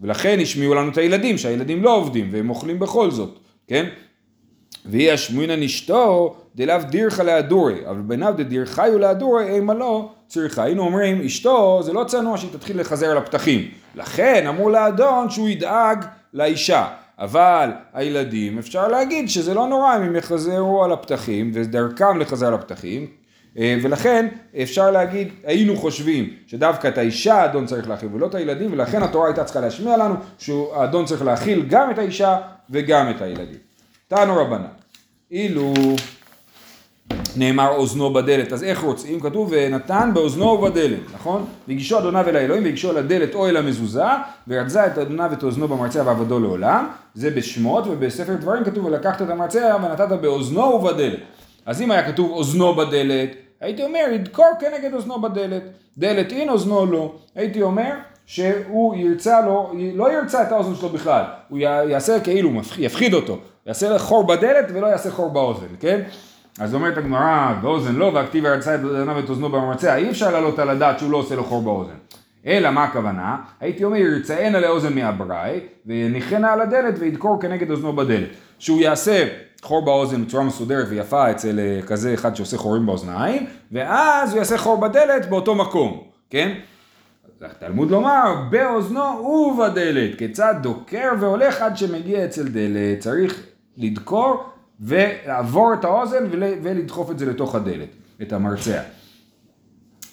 ולכן 0.00 0.38
השמיעו 0.42 0.74
לנו 0.74 0.90
את 0.90 0.98
הילדים, 0.98 1.38
שהילדים 1.38 1.82
לא 1.82 1.96
עובדים, 1.96 2.28
והם 2.32 2.50
אוכלים 2.50 2.78
בכל 2.78 3.10
זאת, 3.10 3.38
כן? 3.66 3.86
והיא 4.84 5.12
השמועינן 5.12 5.62
אשתו 5.62 6.36
דלאו 6.54 6.78
דירכה 6.90 7.22
להדורי, 7.22 7.86
אבל 7.88 8.00
בניו 8.00 8.34
דדירחיו 8.36 8.98
להדורי, 8.98 9.54
אימה 9.54 9.74
לא 9.74 10.08
צריכה. 10.26 10.62
היינו 10.62 10.82
אומרים, 10.82 11.20
אשתו 11.20 11.82
זה 11.82 11.92
לא 11.92 12.04
צנוע 12.04 12.38
שהיא 12.38 12.50
תתחיל 12.52 12.80
לחזר 12.80 13.10
על 13.10 13.16
הפתחים. 13.16 13.68
לכן 13.94 14.46
אמרו 14.46 14.70
לאדון 14.70 15.30
שהוא 15.30 15.48
ידאג 15.48 16.04
לאישה. 16.34 16.86
אבל 17.18 17.70
הילדים, 17.92 18.58
אפשר 18.58 18.88
להגיד 18.88 19.28
שזה 19.28 19.54
לא 19.54 19.66
נורא 19.66 19.96
אם 19.96 20.02
הם 20.02 20.16
יחזרו 20.16 20.84
על 20.84 20.92
הפתחים, 20.92 21.50
ודרכם 21.54 22.18
לחזר 22.18 22.46
על 22.46 22.54
הפתחים, 22.54 23.06
ולכן 23.56 24.26
אפשר 24.62 24.90
להגיד, 24.90 25.28
היינו 25.44 25.76
חושבים 25.76 26.30
שדווקא 26.46 26.88
את 26.88 26.98
האישה 26.98 27.34
האדון 27.34 27.66
צריך 27.66 27.88
להכיל 27.88 28.08
ולא 28.12 28.26
את 28.26 28.34
הילדים, 28.34 28.72
ולכן 28.72 29.02
התורה 29.02 29.26
הייתה 29.26 29.44
צריכה 29.44 29.60
להשמיע 29.60 29.96
לנו 29.96 30.14
שהאדון 30.38 31.04
צריך 31.04 31.22
להכיל 31.22 31.66
גם 31.68 31.90
את 31.90 31.98
האישה 31.98 32.36
וגם 32.70 33.10
את 33.10 33.22
הילדים. 33.22 33.58
תענו 34.08 34.36
רבנן. 34.36 34.64
אילו 35.30 35.74
נאמר 37.36 37.68
אוזנו 37.68 38.12
בדלת, 38.12 38.52
אז 38.52 38.64
איך 38.64 38.80
רוצים? 38.80 39.20
כתוב 39.20 39.48
ונתן 39.52 40.10
באוזנו 40.14 40.46
ובדלת, 40.46 41.00
נכון? 41.14 41.44
והגישו 41.68 41.98
אדוניו 41.98 42.28
אל 42.28 42.36
האלוהים 42.36 42.64
והגישו 42.64 42.90
אל 42.90 42.96
הדלת 42.96 43.34
או 43.34 43.48
אל 43.48 43.56
המזוזה 43.56 44.04
ורדזה 44.48 44.86
את 44.86 44.98
אדוניו 44.98 45.28
ואת 45.30 45.42
אוזנו 45.42 45.68
במרצע 45.68 46.02
ועבדו 46.06 46.40
לעולם, 46.40 46.88
זה 47.14 47.30
בשמות 47.30 47.84
ובספר 47.86 48.34
דברים 48.34 48.64
כתוב 48.64 48.84
ולקחת 48.84 49.22
את 49.22 49.30
המרצע 49.30 49.76
ונתת 49.82 50.08
באוזנו 50.20 50.60
ובדלת. 50.60 51.20
אז 51.70 51.82
אם 51.82 51.90
היה 51.90 52.12
כתוב 52.12 52.30
אוזנו 52.30 52.74
בדלת, 52.74 53.30
הייתי 53.60 53.82
אומר 53.82 54.04
ידקור 54.12 54.46
כנגד 54.60 54.94
אוזנו 54.94 55.22
בדלת, 55.22 55.62
דלת 55.98 56.32
אין 56.32 56.48
אוזנו 56.48 56.86
לא, 56.86 57.14
הייתי 57.34 57.62
אומר 57.62 57.90
שהוא 58.26 58.96
ירצה 58.96 59.40
לו, 59.40 59.72
לא 59.94 60.12
ירצה 60.12 60.42
את 60.42 60.52
האוזן 60.52 60.74
שלו 60.74 60.88
בכלל, 60.88 61.24
הוא 61.48 61.58
יעשה 61.58 62.20
כאילו, 62.20 62.50
יפחיד 62.78 63.14
אותו, 63.14 63.38
יעשה 63.66 63.98
חור 63.98 64.26
בדלת 64.26 64.64
ולא 64.74 64.86
יעשה 64.86 65.10
חור 65.10 65.30
באוזן, 65.30 65.66
כן? 65.80 66.00
אז 66.58 66.74
אומרת 66.74 66.98
הגמרא, 66.98 67.54
באוזן 67.62 67.94
לא, 67.94 68.10
והכתיב 68.14 68.44
ירצה 68.44 68.74
את 68.74 68.80
אוזנו 68.84 69.16
ואת 69.16 69.28
אוזנו 69.28 69.48
במרצע, 69.48 69.96
אי 69.96 70.10
אפשר 70.10 70.30
לעלות 70.30 70.58
על 70.58 70.70
הדעת 70.70 70.98
שהוא 70.98 71.10
לא 71.10 71.16
עושה 71.16 71.34
לו 71.34 71.44
חור 71.44 71.62
באוזן. 71.62 71.96
אלא 72.46 72.70
מה 72.70 72.84
הכוונה? 72.84 73.36
הייתי 73.60 73.84
אומר 73.84 73.96
ירצאנה 73.96 74.60
לאוזן 74.60 74.94
מאבראי, 74.94 75.60
ויניחנה 75.86 76.52
על 76.52 76.60
הדלת 76.60 76.94
וידקור 76.98 77.40
כנגד 77.40 77.70
אוזנו 77.70 77.92
בדלת. 77.92 78.28
שהוא 78.60 78.80
יעשה 78.80 79.28
חור 79.62 79.84
באוזן 79.84 80.24
בצורה 80.24 80.44
מסודרת 80.44 80.86
ויפה 80.88 81.30
אצל 81.30 81.58
אה, 81.58 81.82
כזה 81.86 82.14
אחד 82.14 82.36
שעושה 82.36 82.56
חורים 82.56 82.86
באוזניים, 82.86 83.46
ואז 83.72 84.30
הוא 84.30 84.38
יעשה 84.38 84.58
חור 84.58 84.80
בדלת 84.80 85.30
באותו 85.30 85.54
מקום, 85.54 86.02
כן? 86.30 86.52
תלמוד 87.58 87.90
לומר, 87.90 88.34
באוזנו 88.50 89.00
ובדלת, 89.00 90.18
כיצד 90.18 90.54
דוקר 90.62 91.08
והולך 91.20 91.60
עד 91.60 91.76
שמגיע 91.76 92.24
אצל 92.24 92.48
דלת, 92.48 92.98
צריך 92.98 93.42
לדקור 93.76 94.44
ולעבור 94.80 95.74
את 95.74 95.84
האוזן 95.84 96.24
ולדחוף 96.62 97.10
את 97.10 97.18
זה 97.18 97.26
לתוך 97.26 97.54
הדלת, 97.54 97.88
את 98.22 98.32
המרצע. 98.32 98.82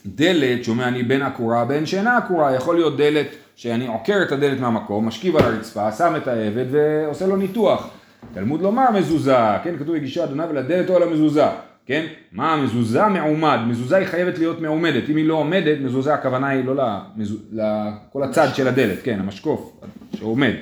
דלת, 0.06 0.64
שומע 0.64 0.88
אני 0.88 1.04
בין 1.04 1.22
עקורה 1.22 1.66
בין 1.66 1.86
שאינה 1.86 2.18
עקורה, 2.18 2.56
יכול 2.56 2.76
להיות 2.76 2.98
דלת 2.98 3.28
שאני 3.56 3.88
עוקר 3.88 4.24
את 4.28 4.32
הדלת 4.32 4.60
מהמקום, 4.60 5.08
משכיב 5.08 5.36
על 5.36 5.44
הרצפה, 5.44 5.92
שם 5.92 6.16
את 6.16 6.28
העבד 6.28 6.66
ועושה 6.72 7.28
לו 7.28 7.36
ניתוח. 7.36 7.97
תלמוד 8.34 8.62
לומר 8.62 8.92
מזוזה, 8.92 9.38
כן, 9.64 9.78
כתוב 9.78 9.96
הגישה 9.96 10.24
אדוניו 10.24 10.54
לדלת 10.54 10.90
או 10.90 10.96
על 10.96 11.04
המזוזה, 11.04 11.46
כן? 11.86 12.06
מה 12.32 12.54
המזוזה 12.54 13.08
מעומד, 13.08 13.60
מזוזה 13.68 13.98
היא 13.98 14.08
חייבת 14.08 14.38
להיות 14.38 14.62
מעומדת, 14.62 15.10
אם 15.10 15.16
היא 15.16 15.26
לא 15.26 15.34
עומדת, 15.34 15.78
מזוזה 15.82 16.14
הכוונה 16.14 16.48
היא 16.48 16.66
לא 16.66 16.84
לכל 17.52 18.24
הצד 18.24 18.48
של 18.54 18.68
הדלת, 18.68 18.98
כן, 19.04 19.20
המשקוף 19.20 19.82
שעומד. 20.16 20.54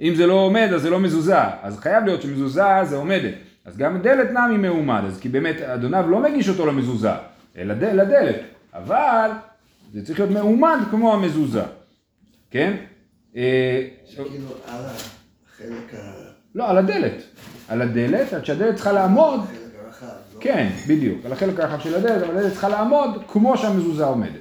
אם 0.00 0.14
זה 0.14 0.26
לא 0.26 0.34
עומד 0.34 0.68
אז 0.74 0.82
זה 0.82 0.90
לא 0.90 1.00
מזוזה, 1.00 1.40
אז 1.62 1.78
חייב 1.78 2.04
להיות 2.04 2.22
שמזוזה 2.22 2.64
זה 2.84 2.96
עומדת. 2.96 3.34
אז 3.64 3.76
גם 3.76 4.02
דלת 4.02 4.30
נמי 4.30 4.56
מעומד, 4.56 5.02
אז 5.06 5.20
כי 5.20 5.28
באמת 5.28 5.60
אדוניו 5.60 6.10
לא 6.10 6.22
מגיש 6.22 6.48
אותו 6.48 6.66
למזוזה, 6.66 7.12
אלא 7.58 7.74
לדלת, 7.74 8.40
אבל 8.74 9.30
זה 9.92 10.06
צריך 10.06 10.20
להיות 10.20 10.32
מעומד 10.32 10.78
כמו 10.90 11.14
המזוזה, 11.14 11.62
כן? 12.50 12.76
אה, 13.36 13.86
שכאילו 14.06 14.48
על 14.68 14.84
החלק 14.84 15.94
ה... 15.94 16.19
לא, 16.54 16.70
על 16.70 16.78
הדלת. 16.78 17.22
על 17.68 17.82
הדלת, 17.82 18.32
עד 18.32 18.44
שהדלת 18.44 18.74
צריכה 18.74 18.92
לעמוד. 18.92 19.40
לא? 19.40 20.40
כן, 20.40 20.68
בדיוק. 20.88 21.26
על 21.26 21.32
החלק 21.32 21.60
הרחב 21.60 21.80
של 21.80 21.94
הדלת, 21.94 22.22
אבל 22.22 22.38
הדלת 22.38 22.52
צריכה 22.52 22.68
לעמוד 22.68 23.22
כמו 23.28 23.56
שהמזוזה 23.56 24.04
עומדת. 24.04 24.40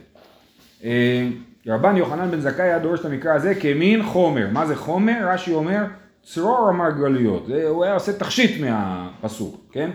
אה, 0.84 1.28
רבן 1.68 1.98
יוחנן 1.98 2.32
בן 2.32 2.40
זכאי 2.40 2.66
היה 2.66 2.80
דורש 2.80 3.00
את 3.00 3.06
המקרא 3.06 3.34
הזה 3.34 3.56
כמין 3.56 4.04
חומר. 4.04 4.48
מה 4.52 4.66
זה 4.66 4.76
חומר? 4.76 5.30
רש"י 5.34 5.54
אומר 5.54 5.84
צרור 6.24 6.70
המרגליות. 6.70 7.48
הוא 7.70 7.84
היה 7.84 7.94
עושה 7.94 8.14
תכשיט 8.14 8.62
מהפסוק, 8.62 9.62
כן? 9.72 9.90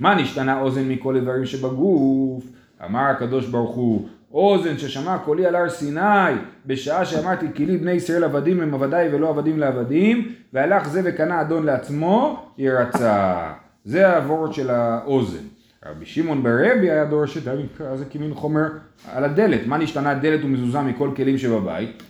מה 0.00 0.14
נשתנה 0.14 0.60
אוזן 0.60 0.88
מכל 0.88 1.16
איברים 1.16 1.46
שבגוף? 1.46 2.44
אמר 2.84 3.00
הקדוש 3.00 3.46
ברוך 3.46 3.74
הוא 3.74 4.08
אוזן 4.34 4.78
ששמע 4.78 5.18
קולי 5.18 5.46
על 5.46 5.56
הר 5.56 5.68
סיני 5.68 6.34
בשעה 6.66 7.04
שאמרתי 7.04 7.46
כי 7.54 7.66
לי 7.66 7.76
בני 7.76 7.92
ישראל 7.92 8.24
עבדים 8.24 8.60
הם 8.60 8.74
עבדיי 8.74 9.14
ולא 9.14 9.28
עבדים 9.28 9.58
לעבדים 9.58 10.32
והלך 10.52 10.88
זה 10.88 11.00
וקנה 11.04 11.40
אדון 11.40 11.66
לעצמו 11.66 12.46
ירצה. 12.58 13.52
זה 13.84 14.08
העבורת 14.08 14.54
של 14.54 14.70
האוזן. 14.70 15.44
רבי 15.86 16.06
שמעון 16.06 16.42
ברבי 16.42 16.90
היה 16.90 17.04
דורש 17.04 17.36
את 17.36 17.42
הזה 17.80 18.04
כמין 18.04 18.34
חומר 18.34 18.66
על 19.12 19.24
הדלת. 19.24 19.66
מה 19.66 19.78
נשתנה 19.78 20.14
דלת 20.14 20.44
ומזוזה 20.44 20.80
מכל 20.80 21.10
כלים 21.16 21.38
שבבית? 21.38 22.02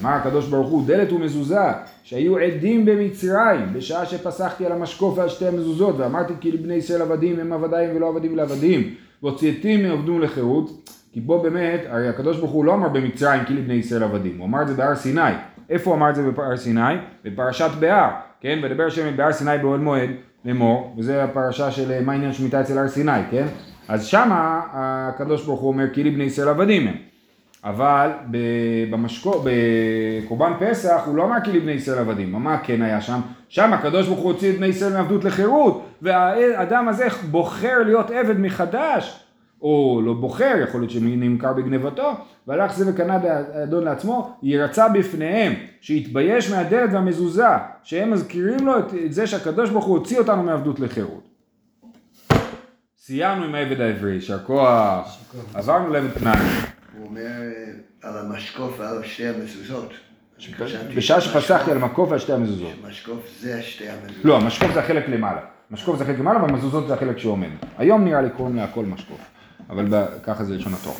אמר 0.00 0.10
הקדוש 0.10 0.46
ברוך 0.48 0.68
הוא 0.68 0.86
דלת 0.86 1.12
ומזוזה 1.12 1.72
שהיו 2.02 2.38
עדים 2.38 2.84
במצרים 2.84 3.72
בשעה 3.72 4.06
שפסחתי 4.06 4.66
על 4.66 4.72
המשקוף 4.72 5.18
ועל 5.18 5.28
שתי 5.28 5.46
המזוזות 5.46 5.94
ואמרתי 5.98 6.32
כי 6.40 6.52
לבני 6.52 6.74
ישראל 6.74 7.02
עבדים 7.02 7.40
הם 7.40 7.52
עבדיים 7.52 7.96
ולא 7.96 8.08
עבדים 8.08 8.36
לעבדים 8.36 8.94
והוצאתי 9.22 9.76
מעבדום 9.76 10.20
לחירות 10.20 10.97
כי 11.18 11.22
פה 11.26 11.40
באמת 11.42 11.80
הרי 11.88 12.08
הקדוש 12.08 12.38
ברוך 12.38 12.50
הוא 12.50 12.64
לא 12.64 12.74
אמר 12.74 12.88
במצרים 12.88 13.44
כי 13.44 13.54
לבני 13.54 13.74
ישראל 13.74 14.02
עבדים 14.02 14.38
הוא 14.38 14.46
אמר 14.46 14.62
את 14.62 14.68
זה 14.68 14.74
בהר 14.74 14.94
סיני 14.94 15.30
איפה 15.70 15.90
הוא 15.90 15.96
אמר 15.98 16.10
את 16.10 16.14
זה 16.14 16.30
בהר 16.30 16.56
סיני? 16.56 16.94
בפרשת 17.24 17.70
בהר 17.80 18.10
כן 18.40 18.58
ודבר 18.62 18.86
השם 18.86 19.16
בהר 19.16 19.32
סיני 19.32 19.58
באוהל 19.58 19.80
מועד 19.80 20.10
לאמור, 20.44 20.94
וזה 20.98 21.24
הפרשה 21.24 21.70
של 21.70 22.04
מה 22.04 22.12
עניין 22.12 22.32
שמיטה 22.32 22.60
אצל 22.60 22.78
הר 22.78 22.88
סיני, 22.88 23.20
כן? 23.30 23.46
אז 23.88 24.06
שמה 24.06 24.60
הקדוש 24.72 25.44
ברוך 25.44 25.60
הוא 25.60 25.68
אומר 25.68 25.84
כי 25.92 26.04
לבני 26.04 26.24
ישראל 26.24 26.48
עבדים 26.48 26.88
הם. 26.88 26.94
אבל 27.64 28.10
במשקו, 28.90 29.44
בקורבן 29.44 30.52
פסח 30.60 31.02
הוא 31.06 31.16
לא 31.16 31.24
אמר 31.24 31.36
כי 31.44 31.52
לבני 31.52 31.72
ישראל 31.72 31.98
עבדים, 31.98 32.32
מה 32.32 32.58
כן 32.58 32.82
היה 32.82 33.00
שם? 33.00 33.20
שם 33.48 33.72
הקדוש 33.72 34.06
ברוך 34.06 34.20
הוא 34.20 34.32
הוציא 34.32 34.50
את 34.50 34.56
בני 34.56 34.66
ישראל 34.66 34.92
מעבדות 34.92 35.24
לחירות, 35.24 35.86
והאדם 36.02 36.88
הזה 36.88 37.08
בוחר 37.30 37.78
להיות 37.84 38.10
עבד 38.10 38.40
מחדש, 38.40 39.27
או 39.62 40.00
לא 40.04 40.12
בוחר, 40.14 40.54
יכול 40.62 40.80
להיות 40.80 40.90
שנמכר 40.90 41.52
בגנבתו, 41.52 42.12
והלך 42.46 42.76
זה 42.76 42.90
וקנה 42.90 43.18
אדון 43.62 43.84
לעצמו, 43.84 44.36
ירצה 44.42 44.88
בפניהם, 44.88 45.52
שיתבייש 45.80 46.50
מהדלת 46.50 46.90
והמזוזה, 46.92 47.46
שהם 47.82 48.10
מזכירים 48.10 48.66
לו 48.66 48.78
את, 48.78 48.94
את 49.06 49.12
זה 49.12 49.26
שהקדוש 49.26 49.70
ברוך 49.70 49.84
הוא 49.84 49.98
הוציא 49.98 50.18
אותנו 50.18 50.42
מעבדות 50.42 50.80
לחירות. 50.80 51.28
סיימנו 52.98 53.44
עם 53.44 53.54
העבד 53.54 53.80
העברי, 53.80 54.12
יישר 54.12 54.38
כוח, 54.38 55.18
עברנו 55.54 55.88
לעבד 55.92 56.10
כנעני. 56.10 56.48
הוא 56.98 57.06
אומר 57.06 57.30
על 58.02 58.18
המשקוף 58.18 58.74
ועל 58.78 59.02
שתי 59.02 59.28
המזוזות. 59.28 59.92
בשעה 60.96 61.20
שפסחתי 61.20 61.70
על 61.70 61.76
המשקוף 61.76 62.10
ועל 62.10 62.18
שתי 62.18 62.32
המזוזות. 62.32 62.72
משקוף 62.88 63.38
זה 63.40 63.62
שתי 63.62 63.88
המזוזות. 63.88 64.24
לא, 64.24 64.36
המשקוף 64.36 64.74
זה 64.74 64.80
החלק 64.80 65.08
למעלה. 65.08 65.40
משקוף 65.70 65.96
זה 65.98 66.04
החלק 66.04 66.18
למעלה 66.18 66.42
והמזוזות 66.42 66.88
זה 66.88 66.94
החלק 66.94 67.18
שעומד. 67.18 67.48
היום 67.78 68.04
נראה 68.04 68.22
לי 68.22 68.30
קוראים 68.30 68.56
להכל 68.56 68.84
משקוף. 68.84 69.37
אבל 69.70 70.04
ככה 70.22 70.44
זה 70.44 70.54
לשון 70.54 70.74
התורה. 70.74 70.96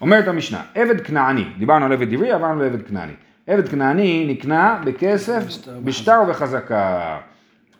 אומרת 0.00 0.28
המשנה, 0.28 0.62
עבד 0.74 1.00
כנעני, 1.00 1.44
דיברנו 1.58 1.84
על 1.84 1.92
עבד 1.92 2.12
עברי, 2.12 2.30
עברנו 2.30 2.62
לעבד 2.62 2.82
כנעני. 2.82 3.12
עבד 3.46 3.68
כנעני 3.68 4.26
נקנה 4.28 4.80
בכסף, 4.84 5.44
בשטר 5.84 6.20
ובחזקה. 6.24 7.18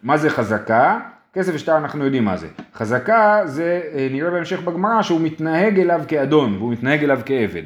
מה 0.02 0.16
זה 0.16 0.30
חזקה? 0.30 1.00
כסף 1.34 1.52
ושטר 1.54 1.76
אנחנו 1.76 2.04
יודעים 2.04 2.24
מה 2.24 2.36
זה. 2.36 2.48
חזקה 2.74 3.40
זה 3.44 3.80
אה, 3.94 4.08
נראה 4.10 4.30
בהמשך 4.30 4.60
בגמרא 4.60 5.02
שהוא 5.02 5.20
מתנהג 5.20 5.80
אליו 5.80 6.00
כאדון 6.08 6.56
והוא 6.56 6.72
מתנהג 6.72 7.04
אליו 7.04 7.20
כעבד. 7.26 7.62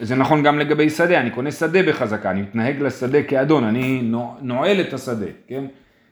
זה 0.00 0.14
נכון 0.14 0.42
גם 0.42 0.58
לגבי 0.58 0.90
שדה, 0.90 1.20
אני 1.20 1.30
קונה 1.30 1.50
שדה 1.50 1.82
בחזקה, 1.82 2.30
אני 2.30 2.42
מתנהג 2.42 2.82
לשדה 2.82 3.22
כאדון, 3.22 3.64
אני 3.64 4.10
נועל 4.40 4.80
את 4.80 4.92
השדה, 4.92 5.26
כן? 5.48 5.64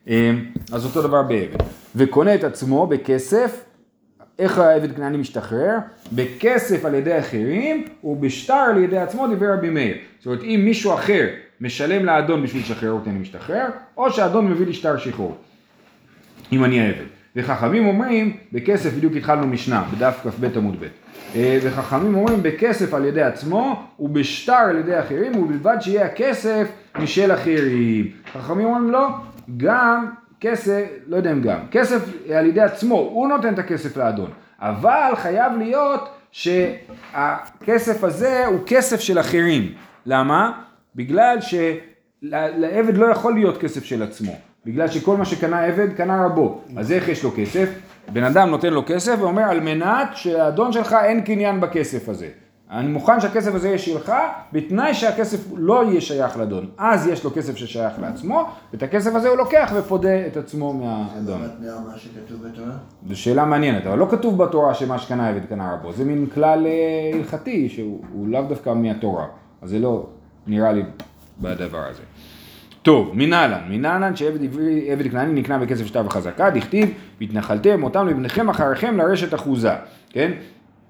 אה, 0.08 0.30
אז 0.72 0.84
אותו 0.84 1.02
דבר 1.02 1.22
בעבד. 1.22 1.62
וקונה 1.96 2.34
את 2.34 2.44
עצמו 2.44 2.86
בכסף 2.86 3.64
איך 4.38 4.58
העבד 4.58 4.96
כנעני 4.96 5.16
משתחרר? 5.16 5.76
בכסף 6.12 6.84
על 6.84 6.94
ידי 6.94 7.18
אחרים 7.18 7.84
ובשטר 8.04 8.54
על 8.54 8.78
ידי 8.78 8.98
עצמו 8.98 9.28
דיבר 9.28 9.52
רבי 9.52 9.70
מאיר. 9.70 9.96
זאת 10.18 10.26
אומרת 10.26 10.42
אם 10.42 10.60
מישהו 10.64 10.94
אחר 10.94 11.26
משלם 11.60 12.04
לאדון 12.04 12.42
בשביל 12.42 12.62
לשחרר 12.62 12.90
אותי 12.90 13.10
אני 13.10 13.18
משתחרר, 13.18 13.66
או 13.96 14.10
שהאדון 14.10 14.50
מביא 14.50 14.66
לי 14.66 14.72
שטר 14.72 14.98
שחרור, 14.98 15.36
אם 16.52 16.64
אני 16.64 16.80
העבד. 16.80 17.04
וחכמים 17.36 17.86
אומרים, 17.86 18.36
בכסף 18.52 18.94
בדיוק 18.94 19.16
התחלנו 19.16 19.46
משנה, 19.46 19.84
בדף 19.94 20.20
כ"ב 20.22 20.56
עמוד 20.56 20.80
ב', 20.80 20.86
אה, 21.34 21.58
וחכמים 21.62 22.14
אומרים 22.14 22.42
בכסף 22.42 22.94
על 22.94 23.04
ידי 23.04 23.22
עצמו 23.22 23.82
ובשטר 24.00 24.52
על 24.52 24.78
ידי 24.78 25.00
אחרים 25.00 25.36
ובלבד 25.36 25.76
שיהיה 25.80 26.06
הכסף 26.06 26.68
משל 26.98 27.34
אחרים. 27.34 28.10
חכמים 28.32 28.66
אומרים 28.66 28.90
לא, 28.90 29.08
גם 29.56 30.06
כסף, 30.40 30.84
לא 31.06 31.16
יודע 31.16 31.32
אם 31.32 31.42
גם, 31.42 31.58
כסף 31.70 31.98
על 32.34 32.46
ידי 32.46 32.60
עצמו, 32.60 32.94
הוא 32.94 33.28
נותן 33.28 33.54
את 33.54 33.58
הכסף 33.58 33.96
לאדון, 33.96 34.30
אבל 34.60 35.12
חייב 35.16 35.52
להיות 35.52 36.08
שהכסף 36.32 38.04
הזה 38.04 38.46
הוא 38.46 38.58
כסף 38.66 39.00
של 39.00 39.20
אחרים. 39.20 39.72
למה? 40.06 40.52
בגלל 40.96 41.38
שלעבד 41.40 42.96
לא 42.96 43.06
יכול 43.06 43.34
להיות 43.34 43.58
כסף 43.60 43.84
של 43.84 44.02
עצמו, 44.02 44.36
בגלל 44.66 44.88
שכל 44.88 45.16
מה 45.16 45.24
שקנה 45.24 45.64
עבד 45.64 45.92
קנה 45.96 46.24
רבו, 46.24 46.60
אז 46.76 46.92
איך 46.92 47.08
יש 47.08 47.24
לו 47.24 47.30
כסף? 47.36 47.68
בן 48.12 48.24
אדם 48.24 48.50
נותן 48.50 48.72
לו 48.72 48.82
כסף 48.86 49.16
ואומר 49.20 49.42
על 49.42 49.60
מנת 49.60 50.08
שהאדון 50.14 50.72
שלך 50.72 50.96
אין 51.04 51.20
קניין 51.20 51.60
בכסף 51.60 52.08
הזה. 52.08 52.28
אני 52.70 52.88
מוכן 52.88 53.20
שהכסף 53.20 53.54
הזה 53.54 53.68
יהיה 53.68 53.78
שלך, 53.78 54.12
בתנאי 54.52 54.94
שהכסף 54.94 55.38
לא 55.56 55.84
יהיה 55.84 56.00
שייך 56.00 56.36
לאדון. 56.36 56.66
אז 56.78 57.06
יש 57.06 57.24
לו 57.24 57.30
כסף 57.34 57.56
ששייך 57.56 57.92
לעצמו, 58.00 58.44
ואת 58.72 58.82
הכסף 58.82 59.14
הזה 59.14 59.28
הוא 59.28 59.36
לוקח 59.36 59.72
ופודה 59.76 60.26
את 60.26 60.36
עצמו 60.36 60.72
מהאדון. 60.72 61.40
זו 63.08 63.20
שאלה 63.20 63.44
מעניינת, 63.44 63.86
אבל 63.86 63.98
לא 63.98 64.06
כתוב 64.10 64.44
בתורה 64.44 64.74
שמה 64.74 64.98
שקנה 64.98 65.28
עבד 65.28 65.44
קנה 65.48 65.72
רבו, 65.72 65.92
זה 65.92 66.04
מין 66.04 66.26
כלל 66.26 66.66
אה, 66.66 67.18
הלכתי 67.18 67.68
שהוא 67.68 68.00
הוא 68.12 68.28
לאו 68.28 68.42
דווקא 68.42 68.70
מהתורה, 68.70 69.26
אז 69.62 69.70
זה 69.70 69.78
לא 69.78 70.06
נראה 70.46 70.72
לי 70.72 70.82
בדבר 71.40 71.84
הזה. 71.90 72.02
טוב, 72.82 73.10
מנהלן, 73.14 73.60
מנהלן 73.68 74.16
שעבד 74.16 74.38
עבד 74.92 75.10
כנעני 75.10 75.40
נקנה 75.40 75.58
בכסף 75.58 75.86
שטר 75.86 76.02
וחזקה, 76.06 76.50
דכתיב, 76.50 76.90
והתנחלתם 77.20 77.82
אותם 77.82 78.08
לבניכם 78.08 78.48
אחריכם 78.48 78.96
לרשת 78.96 79.34
אחוזה, 79.34 79.72
כן? 80.10 80.32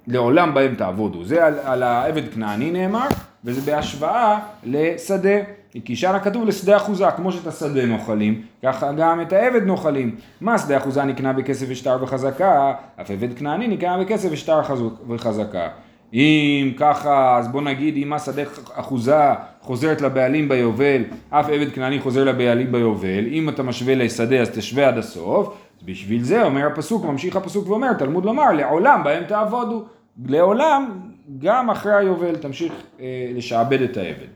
לעולם 0.09 0.55
בהם 0.55 0.75
תעבודו. 0.75 1.25
זה 1.25 1.47
על, 1.47 1.55
על 1.65 1.83
העבד 1.83 2.29
כנעני 2.35 2.71
נאמר, 2.71 3.07
וזה 3.45 3.73
בהשוואה 3.73 4.39
לשדה. 4.65 5.39
כי 5.85 5.97
שנה 5.97 6.21
כתוב 6.21 6.47
לשדה 6.47 6.77
אחוזה, 6.77 7.11
כמו 7.17 7.33
שאת 7.33 7.47
השדה 7.47 7.87
נוחלים, 7.87 8.43
ככה 8.63 8.93
גם 8.93 9.21
את 9.21 9.33
העבד 9.33 9.63
נוחלים. 9.63 10.17
מה 10.41 10.59
שדה 10.59 10.77
אחוזה 10.77 11.05
נקנה 11.05 11.33
בכסף 11.33 11.67
ושטר 11.69 11.99
וחזקה, 12.01 12.75
אף 13.01 13.11
עבד 13.11 13.39
כנעני 13.39 13.69
נקנה 13.69 13.99
בכסף 13.99 14.29
ושטר 14.33 14.61
וחזקה. 15.09 15.69
אם 16.13 16.73
ככה, 16.77 17.39
אז 17.39 17.49
בוא 17.49 17.63
נגיד 17.63 17.97
אם 17.97 18.13
השדה 18.13 18.43
אחוזה 18.75 19.21
חוזרת 19.61 20.01
לבעלים 20.01 20.49
ביובל, 20.49 21.03
אף 21.31 21.49
עבד 21.49 21.73
כנעני 21.73 22.01
חוזר 22.01 22.25
לבעלים 22.25 22.73
ביובל, 22.73 23.27
אם 23.27 23.49
אתה 23.49 23.63
משווה 23.63 23.95
לשדה 23.95 24.41
אז 24.41 24.51
תשווה 24.51 24.89
עד 24.89 24.99
הסוף, 24.99 25.55
בשביל 25.85 26.23
זה 26.23 26.45
אומר 26.45 26.67
הפסוק, 26.67 27.05
ממשיך 27.05 27.37
הפסוק 27.37 27.69
ואומר, 27.69 27.93
תלמוד 27.93 28.25
לומר, 28.25 28.53
לעולם 28.53 29.05
בהם 29.05 29.25
תעבודו. 29.25 29.85
לעולם, 30.27 31.01
גם 31.39 31.71
אחרי 31.71 31.95
היובל 31.95 32.37
תמשיך 32.37 32.73
אה, 33.01 33.31
לשעבד 33.35 33.83
את 33.83 33.97
העבד. 33.97 34.29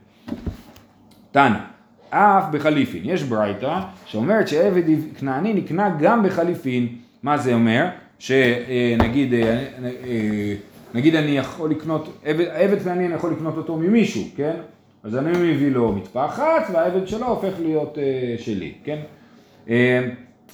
תנא, 1.31 1.59
אף 2.09 2.43
בחליפין, 2.51 3.01
יש 3.05 3.23
ברייתא 3.23 3.79
שאומרת 4.05 4.47
שעבד 4.47 4.83
כנעני 5.17 5.53
נקנה 5.53 5.95
גם 5.99 6.23
בחליפין, 6.23 6.87
מה 7.23 7.37
זה 7.37 7.53
אומר? 7.53 7.87
שנגיד, 8.19 9.33
נגיד 10.93 11.15
אני 11.15 11.37
יכול 11.37 11.69
לקנות, 11.69 12.19
עבד, 12.25 12.45
עבד 12.47 12.79
כנעני 12.79 13.05
אני 13.05 13.13
יכול 13.13 13.31
לקנות 13.31 13.57
אותו 13.57 13.77
ממישהו, 13.77 14.23
כן? 14.35 14.55
אז 15.03 15.15
אני 15.15 15.31
מביא 15.31 15.71
לו 15.71 15.91
מטפחת 15.91 16.69
והעבד 16.73 17.07
שלו 17.07 17.27
הופך 17.27 17.53
להיות 17.59 17.97
אה, 17.97 18.35
שלי, 18.37 18.73
כן? 18.83 18.99
אה, 19.69 20.09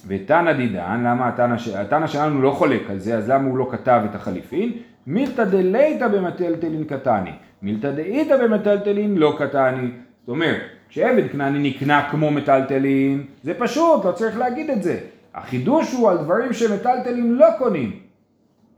ותנא 0.06 0.52
דידן, 0.52 1.04
למה 1.04 1.30
התנא 1.74 2.06
שלנו 2.06 2.42
לא 2.42 2.50
חולק 2.50 2.90
על 2.90 2.98
זה, 2.98 3.16
אז 3.18 3.30
למה 3.30 3.48
הוא 3.48 3.58
לא 3.58 3.68
כתב 3.72 4.02
את 4.10 4.14
החליפין? 4.14 4.72
מילתא 5.06 5.44
דליתא 5.44 6.08
במטלטלין 6.08 6.84
קטני, 6.84 7.30
מילתא 7.62 7.90
דאיתא 7.90 8.36
במטלטלין 8.36 9.18
לא 9.18 9.36
קטני. 9.38 9.90
זאת 10.20 10.28
אומרת, 10.28 10.60
כשעבד 10.88 11.30
כנעני 11.32 11.70
נקנה 11.70 12.08
כמו 12.10 12.30
מטלטלין, 12.30 13.24
זה 13.42 13.54
פשוט, 13.58 14.04
לא 14.04 14.12
צריך 14.12 14.38
להגיד 14.38 14.70
את 14.70 14.82
זה. 14.82 14.98
החידוש 15.34 15.92
הוא 15.92 16.10
על 16.10 16.18
דברים 16.18 16.52
שמטלטלים 16.52 17.34
לא 17.34 17.46
קונים, 17.58 17.92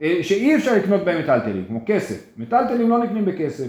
אה, 0.01 0.17
שאי 0.21 0.55
אפשר 0.55 0.75
לקנות 0.75 1.03
בהם 1.03 1.19
מטלטלים, 1.19 1.65
כמו 1.67 1.79
כסף. 1.85 2.27
מטלטלים 2.37 2.89
לא 2.89 3.03
נקנים 3.03 3.25
בכסף, 3.25 3.67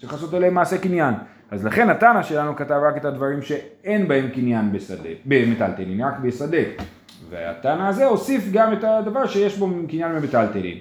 צריך 0.00 0.12
לעשות 0.12 0.34
עליהם 0.34 0.54
מעשה 0.54 0.78
קניין. 0.78 1.14
אז 1.50 1.66
לכן 1.66 1.90
התנא 1.90 2.22
שלנו 2.22 2.56
כתב 2.56 2.80
רק 2.88 2.96
את 2.96 3.04
הדברים 3.04 3.42
שאין 3.42 4.08
בהם 4.08 4.28
קניין 4.28 4.72
בשדה, 4.72 5.08
במטלטלין, 5.26 6.00
רק 6.00 6.18
בשדה. 6.18 6.62
והתנא 7.30 7.82
הזה 7.82 8.04
הוסיף 8.04 8.52
גם 8.52 8.72
את 8.72 8.84
הדבר 8.84 9.26
שיש 9.26 9.58
בו 9.58 9.68
קניין 9.88 10.20
במטלטלין. 10.20 10.78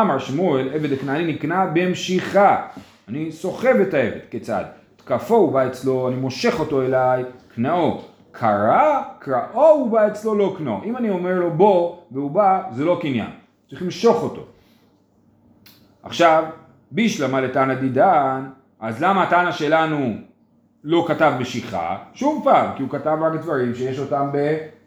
אמר 0.00 0.18
שמואל, 0.18 0.68
עבד 0.74 0.92
הכנעני 0.92 1.32
נקנה 1.32 1.66
במשיכה. 1.72 2.66
אני 3.08 3.32
סוחב 3.32 3.76
את 3.88 3.94
העבד, 3.94 4.20
כיצד? 4.30 4.64
תקפו 4.96 5.34
הוא 5.34 5.52
בא 5.52 5.66
אצלו, 5.66 6.08
אני 6.08 6.16
מושך 6.16 6.60
אותו 6.60 6.82
אליי, 6.82 7.24
קנאו. 7.54 8.00
קרא, 8.32 9.02
קראו 9.18 9.68
הוא 9.68 9.90
בא 9.90 10.06
אצלו 10.06 10.34
לא 10.34 10.54
קנו. 10.58 10.80
אם 10.84 10.96
אני 10.96 11.10
אומר 11.10 11.38
לו 11.38 11.50
בוא, 11.50 11.96
והוא 12.10 12.30
בא, 12.30 12.62
זה 12.72 12.84
לא 12.84 12.98
קניין. 13.02 13.30
צריך 13.70 13.82
למשוך 13.82 14.22
אותו. 14.22 14.42
עכשיו, 16.02 16.44
בישלמה 16.90 17.40
לתנא 17.40 17.74
דידן, 17.74 18.44
אז 18.80 19.02
למה 19.02 19.22
התנא 19.22 19.52
שלנו 19.52 20.16
לא 20.84 21.04
כתב 21.08 21.32
משיכה? 21.40 21.96
שוב 22.14 22.44
פעם, 22.44 22.76
כי 22.76 22.82
הוא 22.82 22.90
כתב 22.90 23.18
רק 23.20 23.40
דברים 23.40 23.74
שיש 23.74 23.98
אותם 23.98 24.28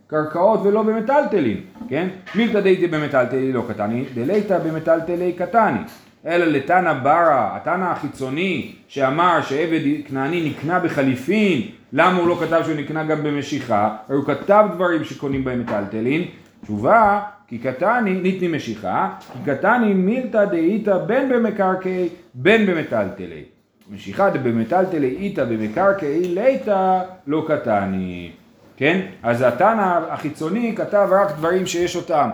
בקרקעות 0.07 0.59
ולא 0.63 0.83
במטלטלים, 0.83 1.61
כן? 1.89 2.07
מילתא 2.35 2.59
דייתא 2.59 2.87
במטלטלי 2.87 3.53
לא 3.53 3.63
קטני, 3.69 4.05
דליתא 4.13 4.59
במטלטלי 4.59 5.33
קטני. 5.33 5.79
אלא 6.25 6.45
לתנא 6.45 6.93
ברא, 6.93 7.49
התנא 7.55 7.83
החיצוני 7.83 8.73
שאמר 8.87 9.41
שעבד 9.41 9.79
כנעני 10.07 10.49
נקנה 10.49 10.79
בחליפין, 10.79 11.61
למה 11.93 12.17
הוא 12.17 12.27
לא 12.27 12.37
כתב 12.41 12.61
שהוא 12.65 12.75
נקנה 12.75 13.03
גם 13.03 13.23
במשיכה? 13.23 13.95
הרי 14.07 14.17
הוא 14.17 14.25
כתב 14.25 14.65
דברים 14.73 15.03
שקונים 15.03 15.43
בהם 15.43 15.59
מטלטלין. 15.59 16.23
תשובה, 16.63 17.21
כי 17.47 17.57
קטני, 17.57 18.13
ניתני 18.13 18.47
משיכה, 18.47 19.09
כי 19.33 19.51
קטני 19.51 19.93
מילתא 19.93 20.45
דאיתא 20.45 20.97
בין 20.97 21.29
במקרקעי 21.29 22.09
בין 22.33 22.65
במטלטלי. 22.65 23.43
משיכה 23.91 24.29
דבמטלטלי 24.29 25.07
איתא 25.07 25.45
במקרקעי 25.45 26.35
ליתא 26.35 27.01
לא 27.27 27.45
קטני. 27.47 28.31
כן? 28.77 29.01
אז 29.23 29.41
התנא 29.41 29.99
החיצוני 30.09 30.75
כתב 30.75 31.09
רק 31.11 31.31
דברים 31.31 31.65
שיש 31.65 31.95
אותם 31.95 32.29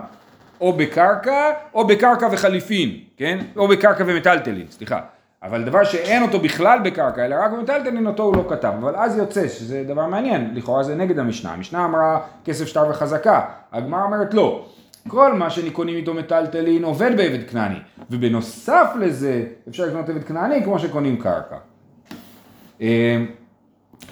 או 0.61 0.73
בקרקע 0.73 1.51
או 1.73 1.87
בקרקע 1.87 2.27
וחליפין, 2.31 2.89
כן? 3.17 3.39
או 3.55 3.67
בקרקע 3.67 4.03
ומטלטלין, 4.07 4.65
סליחה. 4.69 4.99
אבל 5.43 5.63
דבר 5.63 5.83
שאין 5.83 6.23
אותו 6.23 6.39
בכלל 6.39 6.79
בקרקע, 6.83 7.25
אלא 7.25 7.35
רק 7.35 7.51
במטלטלין 7.51 8.07
אותו 8.07 8.23
הוא 8.23 8.35
לא 8.37 8.45
כתב. 8.49 8.73
אבל 8.79 8.95
אז 8.95 9.17
יוצא 9.17 9.47
שזה 9.47 9.83
דבר 9.87 10.07
מעניין, 10.07 10.51
לכאורה 10.55 10.83
זה 10.83 10.95
נגד 10.95 11.19
המשנה. 11.19 11.53
המשנה 11.53 11.85
אמרה 11.85 12.19
כסף 12.45 12.65
שטר 12.65 12.89
וחזקה, 12.89 13.41
הגמרא 13.71 14.03
אומרת 14.03 14.33
לא. 14.33 14.65
כל 15.07 15.33
מה 15.33 15.49
שקונים 15.49 15.95
איתו 15.95 16.13
מטלטלין 16.13 16.83
עובד 16.83 17.17
בעבד 17.17 17.49
כנעני, 17.49 17.79
ובנוסף 18.09 18.87
לזה 18.99 19.43
אפשר 19.69 19.85
לקנות 19.85 20.09
עבד 20.09 20.23
כנעני 20.23 20.63
כמו 20.63 20.79
שקונים 20.79 21.17
קרקע. 21.17 21.55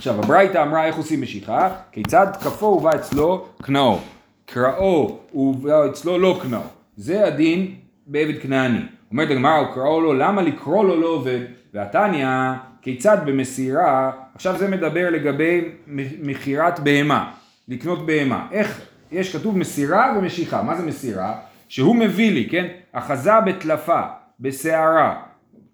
עכשיו 0.02 0.20
הברייתא 0.20 0.64
אמרה 0.64 0.86
איך 0.86 0.96
עושים 0.96 1.22
משיכה, 1.22 1.70
כיצד 1.92 2.28
תקפו 2.34 2.66
ובא 2.66 2.90
אצלו 2.96 3.46
קנאו, 3.62 4.00
קראו 4.46 5.20
ובא 5.34 5.86
אצלו 5.90 6.18
לא 6.18 6.40
קנאו, 6.44 6.62
זה 6.96 7.28
הדין 7.28 7.76
בעבד 8.08 8.42
כנעני. 8.42 8.80
אומרת 9.12 9.32
הגמרא, 9.32 9.58
הוא 9.58 9.74
קראו 9.74 10.02
לו, 10.02 10.14
למה 10.14 10.42
לקרוא 10.42 10.86
לו 10.86 11.02
לא 11.02 11.08
עובד? 11.08 11.40
והתניא, 11.74 12.28
כיצד 12.82 13.18
במסירה, 13.26 14.12
עכשיו 14.36 14.58
זה 14.58 14.68
מדבר 14.68 15.10
לגבי 15.10 15.62
מכירת 16.22 16.80
בהמה, 16.80 17.32
לקנות 17.68 18.06
בהמה. 18.06 18.48
איך, 18.52 18.82
יש 19.12 19.36
כתוב 19.36 19.58
מסירה 19.58 20.16
ומשיכה, 20.18 20.64
מה 20.64 20.76
זה 20.76 20.86
מסירה? 20.86 21.34
שהוא 21.68 21.96
מביא 21.96 22.32
לי, 22.32 22.48
כן? 22.50 22.68
אחזה 22.92 23.40
בטלפה, 23.46 24.02
בשערה, 24.40 25.22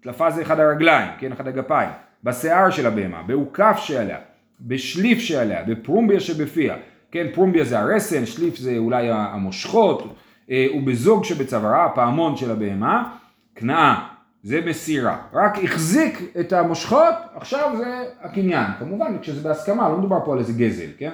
טלפה 0.00 0.30
זה 0.30 0.42
אחד 0.42 0.60
הרגליים, 0.60 1.08
כן? 1.18 1.32
אחד 1.32 1.48
הגפיים, 1.48 1.90
בשיער 2.24 2.70
של 2.70 2.86
הבהמה, 2.86 3.22
בעוקף 3.22 3.76
שעליה, 3.82 4.18
בשליף 4.60 5.18
שעליה, 5.18 5.62
בפרומביה 5.64 6.20
שבפיה, 6.20 6.76
כן? 7.10 7.26
פרומביה 7.34 7.64
זה 7.64 7.78
הרסן, 7.78 8.26
שליף 8.26 8.56
זה 8.56 8.76
אולי 8.76 9.10
המושכות, 9.10 10.14
אה, 10.50 10.66
ובזוג 10.74 11.24
שבצווארה, 11.24 11.84
הפעמון 11.84 12.36
של 12.36 12.50
הבהמה, 12.50 13.14
כנעה, 13.54 14.08
זה 14.42 14.60
מסירה. 14.66 15.18
רק 15.32 15.64
החזיק 15.64 16.22
את 16.40 16.52
המושכות, 16.52 17.14
עכשיו 17.34 17.74
זה 17.78 18.04
הקניין. 18.22 18.66
כמובן, 18.78 19.18
כשזה 19.22 19.48
בהסכמה, 19.48 19.88
לא 19.88 19.96
מדובר 19.96 20.18
פה 20.24 20.32
על 20.32 20.38
איזה 20.38 20.52
גזל, 20.52 20.90
כן? 20.98 21.10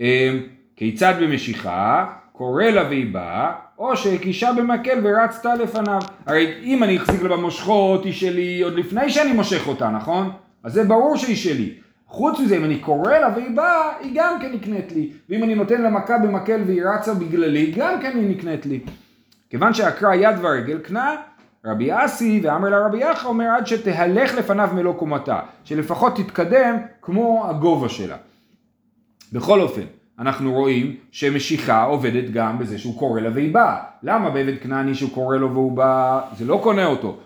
אה, 0.00 0.38
כיצד 0.76 1.14
במשיכה, 1.22 2.12
קורא 2.32 2.64
לה 2.64 2.88
והיא 2.88 3.12
באה, 3.12 3.52
או 3.78 3.96
שהקישה 3.96 4.52
במקל 4.52 5.00
ורצת 5.02 5.44
לפניו. 5.62 6.00
הרי 6.26 6.60
אם 6.62 6.82
אני 6.82 6.96
אחזיק 6.96 7.22
לה 7.22 7.28
במושכות, 7.28 8.04
היא 8.04 8.12
שלי 8.12 8.62
עוד 8.62 8.74
לפני 8.74 9.10
שאני 9.10 9.32
מושך 9.32 9.68
אותה, 9.68 9.90
נכון? 9.90 10.30
אז 10.64 10.72
זה 10.72 10.84
ברור 10.84 11.16
שהיא 11.16 11.36
שלי. 11.36 11.74
חוץ 12.06 12.40
מזה, 12.40 12.56
אם 12.56 12.64
אני 12.64 12.78
קורא 12.78 13.18
לה 13.18 13.28
והיא 13.34 13.56
באה, 13.56 13.92
היא 14.00 14.12
גם 14.14 14.38
כן 14.40 14.52
נקנית 14.52 14.92
לי. 14.92 15.12
ואם 15.28 15.44
אני 15.44 15.54
נותן 15.54 15.82
לה 15.82 15.90
מכה 15.90 16.18
במקל 16.18 16.60
והיא 16.66 16.82
רצה 16.84 17.14
בגללי, 17.14 17.72
גם 17.76 18.00
כן 18.02 18.16
היא 18.16 18.30
נקנית 18.30 18.66
לי. 18.66 18.80
כיוון 19.50 19.74
שעקרה 19.74 20.16
יד 20.16 20.36
ורגל 20.42 20.78
קנה, 20.78 21.16
רבי 21.64 21.90
אסי 21.92 22.40
ואמר 22.44 22.68
לה 22.68 22.86
רבי 22.86 22.98
יחא 22.98 23.28
אומר 23.28 23.46
עד 23.56 23.66
שתהלך 23.66 24.34
לפניו 24.34 24.70
מלוא 24.74 24.94
קומתה, 24.94 25.40
שלפחות 25.64 26.16
תתקדם 26.16 26.76
כמו 27.02 27.46
הגובה 27.48 27.88
שלה. 27.88 28.16
בכל 29.32 29.60
אופן, 29.60 29.82
אנחנו 30.22 30.52
רואים 30.52 30.96
שמשיכה 31.12 31.82
עובדת 31.82 32.30
גם 32.30 32.58
בזה 32.58 32.78
שהוא 32.78 32.98
קורא 32.98 33.20
לה 33.20 33.30
והיא 33.34 33.54
באה. 33.54 33.76
למה 34.02 34.30
בעבד 34.30 34.58
כנעני 34.62 34.94
שהוא 34.94 35.10
קורא 35.10 35.36
לו 35.36 35.52
והוא 35.52 35.72
בא, 35.72 36.20
זה 36.38 36.44
לא 36.44 36.60
קונה 36.62 36.86
אותו. 36.86 37.16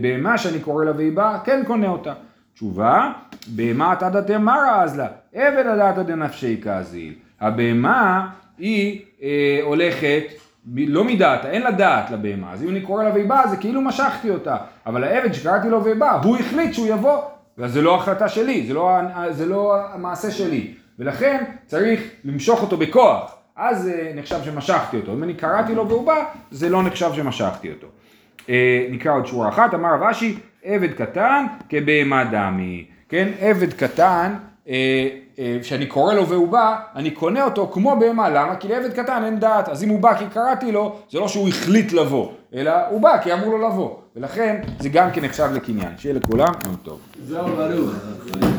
בהמה 0.00 0.38
שאני 0.38 0.58
קורא 0.58 0.84
לה 0.84 0.92
והיא 0.96 1.12
באה, 1.12 1.38
כן 1.44 1.62
קונה 1.66 1.88
אותה. 1.88 2.12
תשובה, 2.54 3.12
בהמה 3.46 3.94
תדא 4.00 4.20
תמרא 4.20 4.82
אז 4.82 4.98
לה, 4.98 5.06
עבד 5.34 5.66
הדתא 5.66 6.02
דנפשי 6.02 6.60
כזיל. 6.62 7.14
הבהמה 7.40 8.28
היא 8.58 9.00
אה, 9.22 9.60
הולכת 9.62 10.24
לא 10.76 11.04
מדעת, 11.04 11.44
אין 11.44 11.62
לה 11.62 11.70
דעת 11.70 12.10
לבהמה, 12.10 12.52
אז 12.52 12.62
אם 12.62 12.68
אני 12.68 12.80
קורא 12.80 13.04
לה 13.04 13.12
והיא 13.12 13.28
באה, 13.28 13.48
זה 13.48 13.56
כאילו 13.56 13.80
משכתי 13.80 14.30
אותה, 14.30 14.56
אבל 14.86 15.04
העבד 15.04 15.32
שקראתי 15.32 15.68
לו 15.68 15.80
ובא, 15.84 16.20
הוא 16.22 16.36
החליט 16.36 16.74
שהוא 16.74 16.86
יבוא, 16.86 17.18
אז 17.62 17.72
זה 17.72 17.82
לא 17.82 17.96
החלטה 17.96 18.28
שלי, 18.28 18.66
זה 18.66 18.74
לא, 18.74 18.98
זה 19.30 19.46
לא 19.46 19.76
המעשה 19.94 20.30
שלי, 20.30 20.74
ולכן 20.98 21.44
צריך 21.66 22.00
למשוך 22.24 22.62
אותו 22.62 22.76
בכוח, 22.76 23.36
אז 23.56 23.82
זה 23.82 24.12
נחשב 24.14 24.38
שמשכתי 24.44 24.96
אותו, 24.96 25.12
אם 25.12 25.22
אני 25.22 25.34
קראתי 25.34 25.74
לו 25.74 25.88
והוא 25.88 26.06
בא, 26.06 26.24
זה 26.50 26.68
לא 26.68 26.82
נחשב 26.82 27.10
שמשכתי 27.14 27.70
אותו. 27.70 27.86
אה, 28.48 28.86
נקרא 28.90 29.12
עוד 29.12 29.26
שורה 29.26 29.48
אחת, 29.48 29.74
אמר 29.74 29.94
רב 29.94 30.02
אשי, 30.02 30.38
עבד 30.64 30.92
קטן 30.92 31.46
כבהמה 31.68 32.24
דמי, 32.24 32.86
כן, 33.08 33.28
עבד 33.40 33.72
קטן, 33.72 34.34
אה, 34.68 35.08
אה, 35.38 35.58
שאני 35.62 35.86
קורא 35.86 36.14
לו 36.14 36.28
והוא 36.28 36.48
בא, 36.48 36.76
אני 36.96 37.10
קונה 37.10 37.44
אותו 37.44 37.70
כמו 37.72 37.96
בהמה, 38.00 38.28
למה? 38.28 38.56
כי 38.56 38.68
לעבד 38.68 38.92
קטן 38.92 39.24
אין 39.24 39.40
דעת, 39.40 39.68
אז 39.68 39.84
אם 39.84 39.88
הוא 39.88 40.00
בא 40.00 40.18
כי 40.18 40.24
קראתי 40.32 40.72
לו, 40.72 40.98
זה 41.10 41.18
לא 41.18 41.28
שהוא 41.28 41.48
החליט 41.48 41.92
לבוא, 41.92 42.32
אלא 42.54 42.72
הוא 42.90 43.00
בא 43.00 43.22
כי 43.22 43.32
אמרו 43.32 43.58
לו 43.58 43.68
לבוא, 43.68 43.96
ולכן 44.16 44.60
זה 44.80 44.88
גם 44.88 45.10
כן 45.10 45.24
נחשב 45.24 45.48
לקניין, 45.54 45.92
שיהיה 45.98 46.14
לכולם 46.14 46.52
יום 46.64 46.76
טוב. 46.82 47.00
זהו 47.26 47.46
ברור. 47.46 48.57